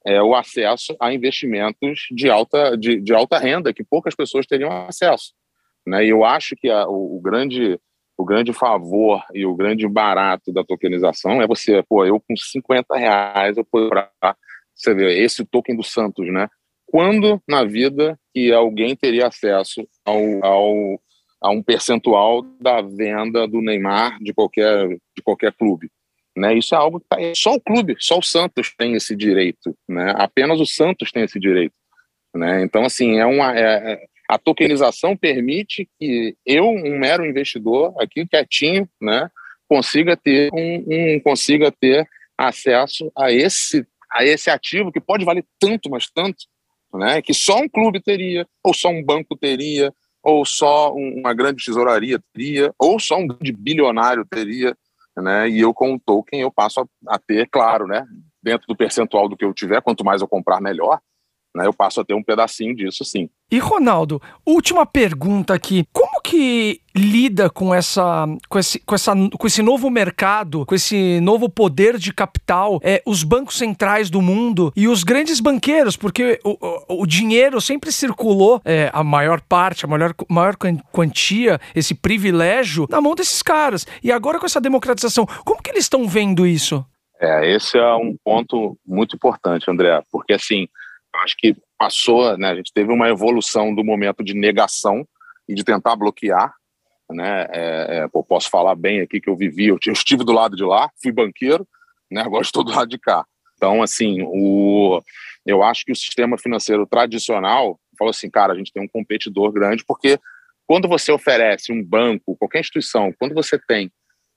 é, 0.05 0.23
o 0.23 0.35
acesso 0.35 0.97
a 1.01 1.13
investimentos 1.13 2.07
de 2.11 2.29
alta, 2.29 2.77
de, 2.77 3.01
de, 3.01 3.15
alta 3.15 3.39
renda, 3.39 3.73
que 3.73 3.85
poucas 3.85 4.15
pessoas 4.15 4.47
teriam 4.47 4.71
acesso. 4.87 5.33
Né? 5.87 6.07
E 6.07 6.09
eu 6.09 6.25
acho 6.25 6.57
que 6.57 6.69
a, 6.71 6.87
o, 6.89 7.17
o, 7.17 7.21
grande, 7.21 7.79
o 8.17 8.25
grande 8.25 8.53
favor 8.53 9.23
e 9.33 9.47
o 9.47 9.55
grande 9.55 9.87
barato 9.87 10.53
da 10.53 10.65
tokenização 10.65 11.41
é 11.41 11.47
você, 11.47 11.83
pô, 11.89 12.05
eu 12.05 12.21
com 12.21 12.37
50 12.37 12.97
reais 12.97 13.57
eu 13.57 13.65
posso 13.65 13.85
comprar, 13.85 14.11
você 14.75 14.95
vê, 14.95 15.23
esse 15.23 15.45
token 15.45 15.77
do 15.77 15.83
Santos, 15.83 16.27
né? 16.33 16.49
Quando 16.87 17.43
na 17.47 17.65
vida 17.65 18.19
que 18.33 18.51
alguém 18.51 18.97
teria 18.97 19.27
acesso 19.27 19.87
ao, 20.07 20.19
ao, 20.43 21.01
a 21.41 21.51
um 21.51 21.63
percentual 21.63 22.43
da 22.61 22.81
venda 22.81 23.47
do 23.47 23.61
Neymar 23.61 24.19
de 24.21 24.33
qualquer, 24.33 24.89
de 24.89 25.23
qualquer 25.23 25.53
clube? 25.53 25.91
Né? 26.37 26.57
Isso 26.57 26.75
é 26.75 26.79
algo 26.79 27.01
que 27.01 27.07
tá, 27.09 27.17
só 27.35 27.55
o 27.55 27.61
clube, 27.61 27.97
só 27.99 28.19
o 28.19 28.23
Santos 28.23 28.73
tem 28.77 28.95
esse 28.95 29.17
direito, 29.17 29.77
né? 29.89 30.15
Apenas 30.17 30.61
o 30.61 30.67
Santos 30.67 31.11
tem 31.11 31.25
esse 31.25 31.39
direito, 31.39 31.75
né? 32.35 32.63
Então 32.63 32.85
assim 32.85 33.19
é 33.19 33.27
uma 33.27 33.59
é, 33.59 33.93
é, 33.93 34.05
a 34.29 34.39
tokenização 34.39 35.17
permite 35.17 35.89
que 35.99 36.37
eu, 36.47 36.69
um 36.69 36.97
mero 36.97 37.27
investidor 37.27 37.93
aqui 38.01 38.25
quietinho, 38.25 38.89
né, 39.01 39.29
consiga 39.69 40.17
ter 40.17 40.51
um, 40.53 40.85
um 40.87 41.21
consiga 41.21 41.73
ter 41.73 42.07
acesso 42.37 43.11
a 43.17 43.33
esse 43.33 43.85
a 44.11 44.25
esse 44.25 44.49
ativo 44.49 44.93
que 44.93 45.01
pode 45.01 45.25
valer 45.25 45.45
tanto, 45.59 45.91
mas 45.91 46.09
tanto, 46.11 46.47
né? 46.95 47.21
Que 47.21 47.35
só 47.35 47.59
um 47.59 47.69
clube 47.69 48.01
teria, 48.01 48.47
ou 48.63 48.73
só 48.73 48.89
um 48.89 49.03
banco 49.03 49.37
teria, 49.37 49.93
ou 50.23 50.45
só 50.45 50.93
uma 50.95 51.33
grande 51.33 51.65
tesouraria 51.65 52.21
teria, 52.33 52.73
ou 52.79 52.99
só 52.99 53.19
um 53.19 53.27
grande 53.27 53.53
bilionário 53.53 54.25
teria 54.25 54.77
né? 55.23 55.49
E 55.49 55.61
eu 55.61 55.75
com 55.75 55.95
o 55.95 56.01
token 56.01 56.41
eu 56.41 56.51
passo 56.51 56.81
a, 56.81 57.15
a 57.15 57.19
ter, 57.19 57.49
claro, 57.51 57.87
né? 57.87 58.07
Dentro 58.43 58.67
do 58.67 58.77
percentual 58.77 59.29
do 59.29 59.37
que 59.37 59.45
eu 59.45 59.53
tiver, 59.53 59.83
quanto 59.83 60.05
mais 60.05 60.21
eu 60.21 60.29
comprar, 60.29 60.61
melhor. 60.61 61.01
Né, 61.55 61.67
eu 61.67 61.73
passo 61.73 62.01
a 62.01 62.05
ter 62.05 62.15
um 62.15 62.23
pedacinho 62.23 62.75
disso, 62.75 63.05
sim. 63.05 63.29
E 63.51 63.59
Ronaldo, 63.59 64.21
última 64.45 64.85
pergunta 64.85 65.55
aqui: 65.55 65.87
como 65.93 66.21
que 66.21 66.83
lida 66.95 67.49
com 67.49 67.75
essa, 67.75 68.27
com 68.49 68.59
esse, 68.59 68.79
com 68.81 68.95
essa, 68.95 69.15
com 69.15 69.47
esse 69.47 69.63
novo 69.63 69.89
mercado, 69.89 70.67
com 70.67 70.75
esse 70.75 71.19
novo 71.21 71.49
poder 71.49 71.97
de 71.97 72.13
capital, 72.13 72.79
é, 72.83 73.03
os 73.07 73.23
bancos 73.23 73.57
centrais 73.57 74.11
do 74.11 74.21
mundo 74.21 74.71
e 74.77 74.87
os 74.87 75.03
grandes 75.05 75.41
banqueiros, 75.41 75.97
porque 75.97 76.39
o, 76.45 76.59
o, 76.61 77.03
o 77.03 77.07
dinheiro 77.07 77.61
sempre 77.61 77.91
circulou 77.91 78.61
é, 78.65 78.91
a 78.93 79.03
maior 79.03 79.41
parte, 79.41 79.87
a 79.87 79.89
maior, 79.89 80.15
maior 80.29 80.55
quantia, 80.93 81.59
esse 81.75 81.95
privilégio 81.95 82.87
na 82.91 83.01
mão 83.01 83.15
desses 83.15 83.43
caras. 83.43 83.87
E 84.03 84.13
agora 84.13 84.39
com 84.39 84.45
essa 84.45 84.61
democratização, 84.61 85.27
como 85.45 85.63
que 85.63 85.71
eles 85.71 85.85
estão 85.85 86.07
vendo 86.07 86.47
isso? 86.47 86.85
É, 87.21 87.55
esse 87.55 87.77
é 87.79 87.95
um 87.95 88.15
ponto 88.23 88.79
muito 88.87 89.17
importante, 89.17 89.71
André, 89.71 90.01
porque 90.13 90.35
assim 90.35 90.69
acho 91.17 91.37
que 91.37 91.57
passou, 91.79 92.37
né, 92.37 92.49
a 92.51 92.55
gente 92.55 92.73
teve 92.73 92.93
uma 92.93 93.09
evolução 93.09 93.75
do 93.75 93.85
momento 93.85 94.23
de 94.23 94.35
negação 94.35 95.07
e 95.49 95.55
de 95.55 95.65
tentar 95.65 95.97
bloquear, 95.97 96.55
né, 97.11 97.47
é, 97.51 97.99
é, 97.99 98.09
pô, 98.09 98.23
posso 98.23 98.51
falar 98.51 98.75
bem 98.75 99.01
aqui 99.01 99.21
que 99.21 99.31
eu 99.31 99.37
vivi, 99.37 99.69
eu, 99.69 99.79
estive 99.93 100.25
do 100.25 100.33
lado 100.33 100.57
de 100.57 100.65
lá, 100.65 100.91
fui 101.03 101.13
banqueiro, 101.13 101.67
né, 102.11 102.23
agora 102.23 102.43
estou 102.43 102.63
do 102.65 102.73
lado 102.73 102.89
de 102.89 102.99
cá. 102.99 103.25
Então, 103.57 103.83
assim, 103.83 104.23
o, 104.23 105.03
eu 105.45 105.63
acho 105.63 105.85
que 105.85 105.93
o 105.93 105.97
sistema 105.97 106.39
financeiro 106.39 106.87
tradicional 106.87 107.79
falou 107.99 108.11
assim, 108.11 108.31
cara, 108.31 108.53
a 108.53 108.57
gente 108.57 108.73
tem 108.73 108.83
um 108.83 108.89
competidor 108.89 109.51
grande, 109.51 109.85
porque 109.85 110.19
quando 110.67 110.87
você 110.87 111.11
oferece 111.11 111.73
um 111.73 111.83
banco, 111.83 112.37
qualquer 112.37 112.61
instituição, 112.61 113.13
quando 113.19 113.35
você 113.35 113.59
tem, 113.59 113.91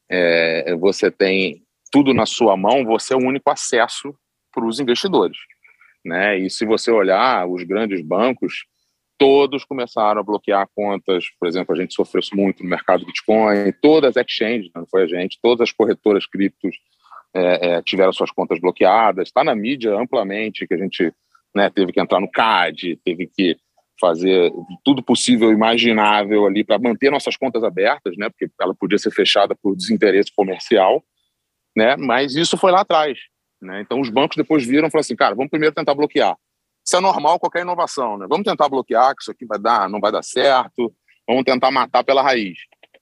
é, 0.09 0.75
você 0.75 1.11
tem 1.11 1.61
tudo 1.91 2.13
na 2.13 2.25
sua 2.25 2.55
mão, 2.55 2.85
você 2.85 3.13
é 3.13 3.17
o 3.17 3.19
único 3.19 3.49
acesso 3.49 4.15
para 4.51 4.65
os 4.65 4.79
investidores. 4.79 5.37
Né? 6.03 6.39
E 6.39 6.49
se 6.49 6.65
você 6.65 6.91
olhar 6.91 7.47
os 7.47 7.63
grandes 7.63 8.01
bancos, 8.01 8.65
todos 9.17 9.63
começaram 9.63 10.19
a 10.19 10.23
bloquear 10.23 10.67
contas. 10.75 11.25
Por 11.39 11.47
exemplo, 11.47 11.75
a 11.75 11.79
gente 11.79 11.93
sofreu 11.93 12.23
muito 12.33 12.63
no 12.63 12.69
mercado 12.69 13.05
Bitcoin, 13.05 13.71
todas 13.81 14.17
as 14.17 14.25
exchanges, 14.25 14.71
não 14.75 14.85
foi 14.87 15.03
a 15.03 15.07
gente, 15.07 15.37
todas 15.41 15.69
as 15.69 15.71
corretoras 15.71 16.25
criptos 16.25 16.75
é, 17.33 17.69
é, 17.75 17.81
tiveram 17.83 18.11
suas 18.11 18.31
contas 18.31 18.59
bloqueadas. 18.59 19.27
Está 19.27 19.43
na 19.43 19.55
mídia 19.55 19.95
amplamente 19.95 20.67
que 20.67 20.73
a 20.73 20.77
gente 20.77 21.13
né, 21.53 21.69
teve 21.69 21.91
que 21.91 22.01
entrar 22.01 22.19
no 22.19 22.31
CAD, 22.31 22.99
teve 23.03 23.27
que 23.27 23.57
fazer 23.99 24.51
tudo 24.83 25.03
possível 25.03 25.51
imaginável 25.51 26.47
ali 26.47 26.63
para 26.63 26.79
manter 26.79 27.11
nossas 27.11 27.37
contas 27.37 27.63
abertas, 27.63 28.17
né, 28.17 28.27
porque 28.29 28.51
ela 28.59 28.73
podia 28.73 28.97
ser 28.97 29.11
fechada 29.11 29.55
por 29.55 29.75
desinteresse 29.75 30.33
comercial, 30.35 31.03
né, 31.77 31.95
mas 31.95 32.35
isso 32.35 32.57
foi 32.57 32.71
lá 32.71 32.81
atrás. 32.81 33.19
Né? 33.61 33.81
Então, 33.81 33.99
os 33.99 34.09
bancos 34.09 34.35
depois 34.35 34.65
viram 34.65 34.87
e 34.87 34.91
falaram 34.91 35.01
assim, 35.01 35.15
cara, 35.15 35.35
vamos 35.35 35.49
primeiro 35.49 35.75
tentar 35.75 35.93
bloquear. 35.93 36.35
Isso 36.85 36.97
é 36.97 36.99
normal 36.99 37.39
qualquer 37.39 37.61
inovação, 37.61 38.17
né? 38.17 38.25
Vamos 38.27 38.43
tentar 38.43 38.67
bloquear, 38.67 39.15
que 39.15 39.21
isso 39.21 39.31
aqui 39.31 39.45
vai 39.45 39.59
dar, 39.59 39.87
não 39.87 39.99
vai 39.99 40.11
dar 40.11 40.23
certo, 40.23 40.91
vamos 41.27 41.43
tentar 41.43 41.69
matar 41.69 42.03
pela 42.03 42.23
raiz. 42.23 42.57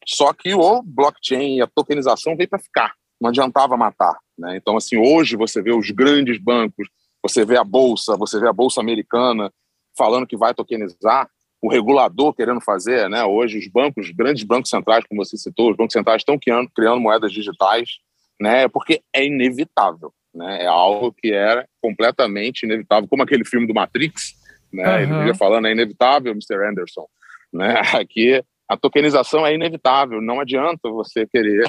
Só 0.06 0.34
que 0.34 0.54
o 0.54 0.84
blockchain 0.84 1.58
e 1.58 1.62
a 1.62 1.67
tokenização 1.67 2.36
veio 2.36 2.50
para 2.50 2.60
ficar, 2.60 2.93
não 3.22 3.30
adiantava 3.30 3.78
matar. 3.78 4.17
Né? 4.38 4.58
Então, 4.58 4.76
assim, 4.76 4.98
hoje 4.98 5.38
você 5.38 5.62
vê 5.62 5.72
os 5.72 5.91
grandes 5.91 6.38
bancos, 6.39 6.89
você 7.24 7.45
vê 7.45 7.58
a 7.58 7.63
Bolsa, 7.63 8.17
você 8.17 8.39
vê 8.39 8.48
a 8.48 8.54
Bolsa 8.54 8.82
Americana 8.82 9.52
falando 9.98 10.28
que 10.28 10.38
vai 10.38 10.54
tokenizar, 10.54 11.30
o 11.62 11.69
regulador 11.69 12.34
querendo 12.34 12.62
fazer, 12.62 13.10
né? 13.10 13.24
Hoje 13.26 13.58
os 13.58 13.67
bancos, 13.67 14.08
os 14.08 14.12
grandes 14.13 14.43
bancos 14.43 14.69
centrais, 14.69 15.04
como 15.06 15.24
você 15.24 15.36
citou, 15.36 15.72
os 15.72 15.76
bancos 15.76 15.91
centrais 15.91 16.22
estão 16.22 16.39
criando, 16.39 16.69
criando 16.74 17.02
moedas 17.02 17.34
digitais, 17.34 17.98
né? 18.39 18.69
Porque 18.69 19.02
é 19.13 19.26
inevitável. 19.26 20.13
Né? 20.34 20.63
É 20.63 20.68
algo 20.68 21.12
que 21.12 21.32
era 21.32 21.68
completamente 21.82 22.63
inevitável, 22.63 23.08
como 23.10 23.24
aquele 23.24 23.46
filme 23.46 23.68
do 23.68 23.74
Matrix, 23.74 24.36
né? 24.72 25.06
Uhum. 25.06 25.22
Ele 25.22 25.28
ia 25.30 25.36
falando, 25.36 25.68
é 25.68 25.72
inevitável, 25.72 26.32
Mr. 26.32 26.70
Anderson. 26.70 27.08
Né? 27.52 27.82
Aqui 27.94 28.44
a 28.68 28.78
tokenização 28.78 29.46
é 29.48 29.56
inevitável, 29.56 30.22
não 30.22 30.39
adianta 30.39 30.89
você 30.89 31.26
querer 31.26 31.65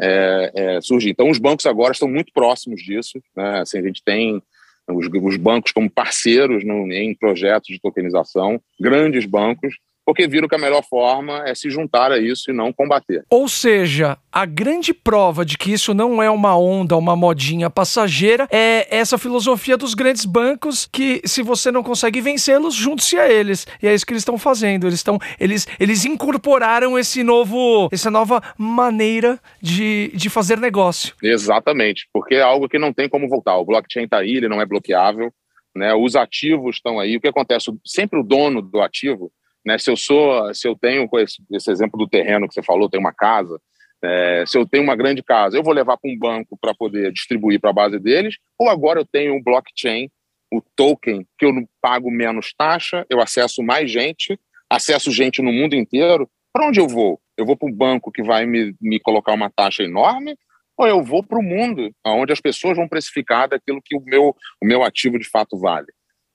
é, 0.00 0.52
é, 0.54 0.80
surgir. 0.80 1.10
Então, 1.10 1.28
os 1.28 1.38
bancos 1.38 1.66
agora 1.66 1.92
estão 1.92 2.08
muito 2.08 2.32
próximos 2.32 2.80
disso. 2.80 3.20
Né? 3.36 3.60
Assim, 3.60 3.78
a 3.78 3.82
gente 3.82 4.00
tem 4.04 4.40
os, 4.88 5.08
os 5.08 5.36
bancos 5.36 5.72
como 5.72 5.90
parceiros 5.90 6.64
no, 6.64 6.92
em 6.92 7.12
projetos 7.12 7.68
de 7.68 7.80
tokenização, 7.80 8.60
grandes 8.78 9.26
bancos, 9.26 9.74
porque 10.04 10.26
viram 10.28 10.48
que 10.48 10.54
a 10.54 10.58
melhor 10.58 10.82
forma 10.82 11.42
é 11.46 11.54
se 11.54 11.70
juntar 11.70 12.12
a 12.12 12.18
isso 12.18 12.50
e 12.50 12.54
não 12.54 12.72
combater. 12.72 13.24
Ou 13.30 13.48
seja, 13.48 14.18
a 14.30 14.44
grande 14.44 14.92
prova 14.92 15.44
de 15.44 15.56
que 15.56 15.72
isso 15.72 15.94
não 15.94 16.22
é 16.22 16.30
uma 16.30 16.56
onda, 16.58 16.96
uma 16.96 17.16
modinha 17.16 17.70
passageira, 17.70 18.46
é 18.50 18.86
essa 18.94 19.16
filosofia 19.16 19.76
dos 19.76 19.94
grandes 19.94 20.24
bancos 20.24 20.88
que, 20.90 21.22
se 21.24 21.42
você 21.42 21.70
não 21.70 21.82
consegue 21.82 22.20
vencê-los, 22.20 22.74
junte-se 22.74 23.16
a 23.16 23.30
eles. 23.30 23.66
E 23.82 23.86
é 23.86 23.94
isso 23.94 24.04
que 24.04 24.12
eles 24.12 24.22
estão 24.22 24.36
fazendo. 24.36 24.86
Eles 24.86 24.98
estão. 24.98 25.18
Eles, 25.38 25.66
eles 25.80 26.04
incorporaram 26.04 26.98
esse 26.98 27.22
novo. 27.22 27.88
essa 27.92 28.10
nova 28.10 28.42
maneira 28.58 29.38
de, 29.60 30.10
de 30.14 30.28
fazer 30.28 30.58
negócio. 30.58 31.14
Exatamente, 31.22 32.08
porque 32.12 32.34
é 32.34 32.42
algo 32.42 32.68
que 32.68 32.78
não 32.78 32.92
tem 32.92 33.08
como 33.08 33.28
voltar. 33.28 33.56
O 33.56 33.64
blockchain 33.64 34.04
está 34.04 34.18
aí, 34.18 34.36
ele 34.36 34.48
não 34.48 34.60
é 34.60 34.66
bloqueável. 34.66 35.32
Né? 35.74 35.92
Os 35.94 36.14
ativos 36.14 36.76
estão 36.76 37.00
aí. 37.00 37.16
O 37.16 37.20
que 37.20 37.28
acontece? 37.28 37.72
Sempre 37.84 38.20
o 38.20 38.22
dono 38.22 38.62
do 38.62 38.80
ativo 38.80 39.32
né? 39.64 39.78
Se 39.78 39.90
eu 39.90 39.96
sou, 39.96 40.52
se 40.54 40.68
eu 40.68 40.76
tenho 40.76 41.08
esse, 41.14 41.42
esse 41.52 41.70
exemplo 41.70 41.98
do 41.98 42.08
terreno 42.08 42.46
que 42.46 42.54
você 42.54 42.62
falou, 42.62 42.88
tem 42.88 43.00
uma 43.00 43.12
casa, 43.12 43.60
é, 44.04 44.44
se 44.46 44.58
eu 44.58 44.66
tenho 44.66 44.84
uma 44.84 44.94
grande 44.94 45.22
casa, 45.22 45.56
eu 45.56 45.62
vou 45.62 45.72
levar 45.72 45.96
para 45.96 46.10
um 46.10 46.18
banco 46.18 46.58
para 46.60 46.74
poder 46.74 47.10
distribuir 47.10 47.58
para 47.58 47.70
a 47.70 47.74
base 47.74 47.98
deles, 47.98 48.36
ou 48.58 48.68
agora 48.68 49.00
eu 49.00 49.06
tenho 49.06 49.34
um 49.34 49.42
blockchain, 49.42 50.10
o 50.52 50.62
token, 50.76 51.26
que 51.38 51.46
eu 51.46 51.52
pago 51.80 52.10
menos 52.10 52.52
taxa, 52.56 53.06
eu 53.08 53.20
acesso 53.20 53.62
mais 53.62 53.90
gente, 53.90 54.38
acesso 54.70 55.10
gente 55.10 55.40
no 55.40 55.52
mundo 55.52 55.74
inteiro. 55.74 56.28
Para 56.52 56.68
onde 56.68 56.78
eu 56.78 56.86
vou? 56.86 57.20
Eu 57.36 57.46
vou 57.46 57.56
para 57.56 57.68
um 57.68 57.72
banco 57.72 58.12
que 58.12 58.22
vai 58.22 58.46
me, 58.46 58.76
me 58.80 59.00
colocar 59.00 59.32
uma 59.32 59.50
taxa 59.50 59.82
enorme, 59.82 60.36
ou 60.76 60.86
eu 60.86 61.02
vou 61.02 61.22
para 61.22 61.38
o 61.38 61.42
mundo, 61.42 61.90
onde 62.04 62.32
as 62.32 62.40
pessoas 62.40 62.76
vão 62.76 62.88
precificar 62.88 63.48
daquilo 63.48 63.80
que 63.82 63.96
o 63.96 64.00
meu, 64.04 64.36
o 64.62 64.66
meu 64.66 64.82
ativo 64.82 65.18
de 65.18 65.28
fato 65.28 65.58
vale. 65.58 65.86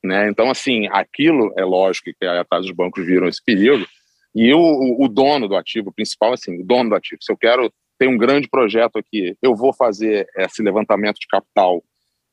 Né? 0.04 0.30
Então, 0.30 0.50
assim, 0.50 0.88
aquilo 0.92 1.54
é 1.58 1.64
lógico 1.64 2.10
que 2.18 2.26
atrás 2.26 2.66
dos 2.66 2.76
bancos 2.76 3.06
viram 3.06 3.28
esse 3.28 3.44
período, 3.44 3.86
e 4.34 4.54
o, 4.54 5.04
o 5.04 5.08
dono 5.08 5.48
do 5.48 5.56
ativo 5.56 5.92
principal, 5.92 6.34
assim, 6.34 6.62
o 6.62 6.66
dono 6.66 6.92
do 6.92 6.96
ativo, 6.96 7.22
se 7.22 7.32
eu 7.32 7.38
quero 7.38 7.72
ter 7.98 8.08
um 8.08 8.18
grande 8.18 8.48
projeto 8.48 8.98
aqui, 8.98 9.36
eu 9.42 9.56
vou 9.56 9.74
fazer 9.74 10.28
esse 10.38 10.62
levantamento 10.62 11.18
de 11.20 11.28
capital 11.28 11.84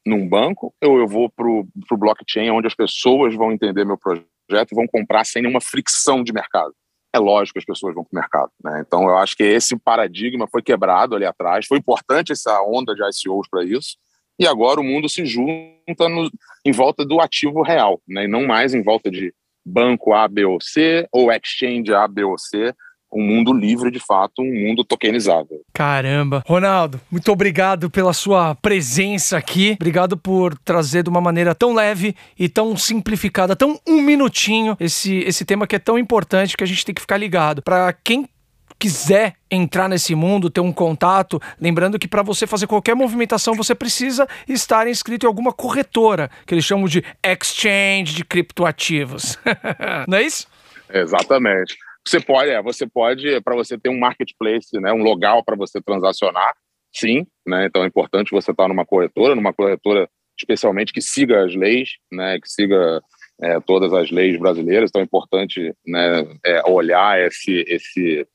num 0.06 0.28
banco, 0.28 0.72
ou 0.84 0.98
eu 0.98 1.08
vou 1.08 1.28
para 1.28 1.46
o 1.48 1.66
blockchain, 1.98 2.50
onde 2.50 2.68
as 2.68 2.74
pessoas 2.74 3.34
vão 3.34 3.50
entender 3.50 3.84
meu 3.84 3.98
projeto 3.98 4.70
e 4.70 4.74
vão 4.74 4.86
comprar 4.86 5.24
sem 5.24 5.42
nenhuma 5.42 5.60
fricção 5.60 6.22
de 6.22 6.32
mercado. 6.32 6.72
É 7.12 7.18
lógico 7.18 7.54
que 7.54 7.58
as 7.58 7.64
pessoas 7.64 7.94
vão 7.94 8.04
para 8.04 8.16
o 8.16 8.20
mercado. 8.20 8.52
Né? 8.62 8.84
Então, 8.86 9.08
eu 9.08 9.16
acho 9.16 9.34
que 9.34 9.42
esse 9.42 9.76
paradigma 9.76 10.46
foi 10.46 10.62
quebrado 10.62 11.16
ali 11.16 11.24
atrás. 11.24 11.66
Foi 11.66 11.78
importante 11.78 12.30
essa 12.30 12.62
onda 12.62 12.94
de 12.94 13.00
ICOs 13.02 13.48
para 13.50 13.64
isso 13.64 13.96
e 14.38 14.46
agora 14.46 14.80
o 14.80 14.84
mundo 14.84 15.08
se 15.08 15.24
junta 15.24 16.08
no, 16.08 16.30
em 16.64 16.72
volta 16.72 17.04
do 17.04 17.20
ativo 17.20 17.62
real, 17.62 18.00
né, 18.08 18.24
e 18.24 18.28
não 18.28 18.46
mais 18.46 18.74
em 18.74 18.82
volta 18.82 19.10
de 19.10 19.32
banco 19.64 20.12
A, 20.12 20.28
B 20.28 20.44
ou 20.44 20.60
C, 20.60 21.06
ou 21.10 21.30
exchange 21.32 21.92
A, 21.92 22.06
B 22.06 22.22
ou 22.22 22.38
C, 22.38 22.72
um 23.12 23.22
mundo 23.22 23.52
livre, 23.52 23.90
de 23.90 23.98
fato, 23.98 24.42
um 24.42 24.52
mundo 24.52 24.84
tokenizado. 24.84 25.48
Caramba. 25.72 26.42
Ronaldo, 26.46 27.00
muito 27.10 27.30
obrigado 27.32 27.90
pela 27.90 28.12
sua 28.12 28.54
presença 28.56 29.38
aqui. 29.38 29.72
Obrigado 29.80 30.16
por 30.16 30.56
trazer 30.58 31.02
de 31.02 31.08
uma 31.08 31.20
maneira 31.20 31.54
tão 31.54 31.72
leve 31.72 32.14
e 32.38 32.48
tão 32.48 32.76
simplificada, 32.76 33.56
tão 33.56 33.80
um 33.86 34.02
minutinho, 34.02 34.76
esse, 34.78 35.18
esse 35.20 35.44
tema 35.44 35.66
que 35.66 35.76
é 35.76 35.78
tão 35.78 35.98
importante 35.98 36.56
que 36.56 36.64
a 36.64 36.66
gente 36.66 36.84
tem 36.84 36.94
que 36.94 37.00
ficar 37.00 37.16
ligado. 37.16 37.62
Para 37.62 37.92
quem 37.92 38.28
quiser 38.78 39.34
entrar 39.50 39.88
nesse 39.88 40.14
mundo, 40.14 40.50
ter 40.50 40.60
um 40.60 40.72
contato, 40.72 41.40
lembrando 41.60 41.98
que 41.98 42.08
para 42.08 42.22
você 42.22 42.46
fazer 42.46 42.66
qualquer 42.66 42.94
movimentação 42.94 43.54
você 43.54 43.74
precisa 43.74 44.28
estar 44.48 44.86
inscrito 44.86 45.26
em 45.26 45.28
alguma 45.28 45.52
corretora, 45.52 46.30
que 46.46 46.54
eles 46.54 46.64
chamam 46.64 46.86
de 46.86 47.02
exchange 47.22 48.14
de 48.14 48.24
criptoativos. 48.24 49.38
Não 50.06 50.18
é 50.18 50.22
isso? 50.22 50.46
Exatamente. 50.92 51.76
Você 52.06 52.20
pode, 52.20 52.50
é, 52.50 52.62
você 52.62 52.86
pode, 52.86 53.40
para 53.40 53.56
você 53.56 53.76
ter 53.76 53.88
um 53.88 53.98
marketplace, 53.98 54.78
né, 54.80 54.92
um 54.92 55.02
local 55.02 55.42
para 55.44 55.56
você 55.56 55.80
transacionar, 55.80 56.54
sim, 56.94 57.26
né? 57.44 57.66
Então 57.66 57.82
é 57.82 57.86
importante 57.86 58.30
você 58.30 58.52
estar 58.52 58.68
numa 58.68 58.86
corretora, 58.86 59.34
numa 59.34 59.52
corretora 59.52 60.08
especialmente 60.38 60.92
que 60.92 61.00
siga 61.00 61.44
as 61.44 61.54
leis, 61.54 61.96
né, 62.12 62.38
que 62.38 62.48
siga 62.48 63.00
é, 63.42 63.58
todas 63.60 63.92
as 63.92 64.10
leis 64.10 64.38
brasileiras. 64.38 64.90
Então 64.90 65.00
é 65.00 65.04
importante, 65.04 65.74
né, 65.84 66.24
é, 66.44 66.62
olhar 66.70 67.20
esse 67.20 67.64
esse 67.66 68.26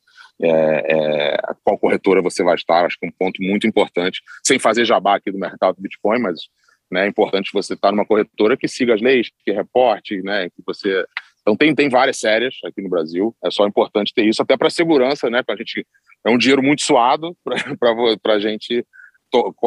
é, 0.42 0.48
é, 0.48 1.36
qual 1.62 1.78
corretora 1.78 2.20
você 2.20 2.42
vai 2.42 2.54
estar. 2.54 2.84
Acho 2.84 2.98
que 2.98 3.06
é 3.06 3.08
um 3.08 3.12
ponto 3.12 3.42
muito 3.42 3.66
importante, 3.66 4.20
sem 4.44 4.58
fazer 4.58 4.84
jabá 4.84 5.16
aqui 5.16 5.30
do 5.30 5.38
mercado 5.38 5.76
do 5.76 5.82
Bitcoin, 5.82 6.20
mas 6.20 6.40
né, 6.90 7.04
é 7.04 7.08
importante 7.08 7.50
você 7.52 7.74
estar 7.74 7.90
numa 7.90 8.04
corretora 8.04 8.56
que 8.56 8.68
siga 8.68 8.94
as 8.94 9.00
leis, 9.00 9.30
que 9.44 9.52
reporte, 9.52 10.20
né, 10.22 10.48
que 10.50 10.62
você 10.66 11.04
então 11.42 11.56
tem, 11.56 11.74
tem 11.74 11.88
várias 11.88 12.18
séries 12.18 12.54
aqui 12.64 12.80
no 12.80 12.88
Brasil. 12.88 13.34
É 13.44 13.50
só 13.50 13.66
importante 13.66 14.14
ter 14.14 14.24
isso 14.24 14.40
até 14.40 14.56
para 14.56 14.70
segurança, 14.70 15.28
né? 15.28 15.42
Para 15.42 15.56
a 15.56 15.58
gente 15.58 15.84
é 16.24 16.30
um 16.30 16.38
dinheiro 16.38 16.62
muito 16.62 16.82
suado 16.82 17.36
para 18.22 18.34
a 18.34 18.38
gente 18.38 18.86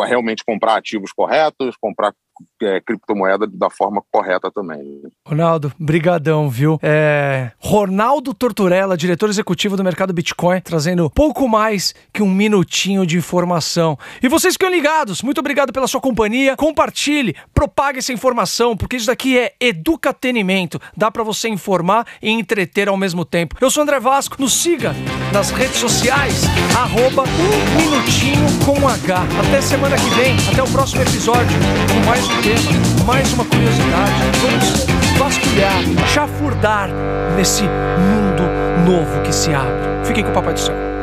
realmente 0.08 0.44
comprar 0.46 0.78
ativos 0.78 1.12
corretos, 1.12 1.76
comprar 1.76 2.14
é, 2.62 2.82
criptomoeda 2.82 3.48
da 3.48 3.70
forma 3.70 4.02
correta 4.12 4.52
também. 4.52 5.02
Ronaldo, 5.28 5.72
brigadão, 5.80 6.50
viu? 6.50 6.80
É, 6.82 7.52
Ronaldo 7.60 8.34
Torturella, 8.34 8.98
diretor 8.98 9.30
executivo 9.30 9.78
do 9.78 9.84
mercado 9.84 10.14
Bitcoin, 10.14 10.62
trazendo 10.62 11.10
pouco 11.10 11.48
mais 11.48 11.94
que 12.14 12.22
um 12.22 12.30
minutinho 12.30 13.06
de 13.06 13.18
informação. 13.18 13.98
E 14.22 14.28
vocês 14.28 14.54
ficam 14.56 14.70
ligados, 14.70 15.22
muito 15.22 15.40
obrigado 15.40 15.72
pela 15.72 15.88
sua 15.88 16.02
companhia. 16.02 16.56
Compartilhe, 16.56 17.36
propague 17.54 18.00
essa 18.00 18.14
informação, 18.14 18.76
porque 18.76 18.96
isso 18.96 19.08
daqui 19.08 19.38
é 19.38 19.54
educatenimento. 19.60 20.80
Dá 20.96 21.12
para 21.12 21.24
você 21.24 21.50
informar 21.50 22.06
e 22.22 22.30
entreter 22.30 22.88
ao 22.88 22.98
mesmo 22.98 23.26
tempo. 23.26 23.56
Eu 23.60 23.70
sou 23.70 23.84
André 23.84 24.00
Vasco, 24.00 24.38
nos 24.40 24.54
siga 24.54 24.94
nas 25.32 25.52
redes 25.52 25.78
sociais, 25.78 26.44
arroba 26.78 27.24
um 27.24 27.82
minutinho 27.82 28.46
com 28.66 28.88
H. 28.88 29.24
Até 29.48 29.62
semana 29.62 29.96
que 29.98 30.10
vem, 30.12 30.36
até 30.52 30.64
o 30.64 30.68
próximo 30.68 31.02
episódio, 31.02 31.58
com 31.92 32.06
mais 32.06 32.25
um 32.26 32.42
tema, 32.42 33.06
mais 33.06 33.32
uma 33.34 33.46
curiosidade. 33.46 34.14
Vamos 34.42 34.86
vasculhar, 35.18 36.08
chafurdar 36.08 36.90
nesse 37.36 37.64
mundo 37.64 38.44
novo 38.86 39.22
que 39.22 39.34
se 39.34 39.54
abre. 39.54 40.06
Fiquem 40.06 40.24
com 40.24 40.32
o 40.32 40.34
Papai 40.34 40.54
do 40.54 40.60
Céu. 40.60 40.95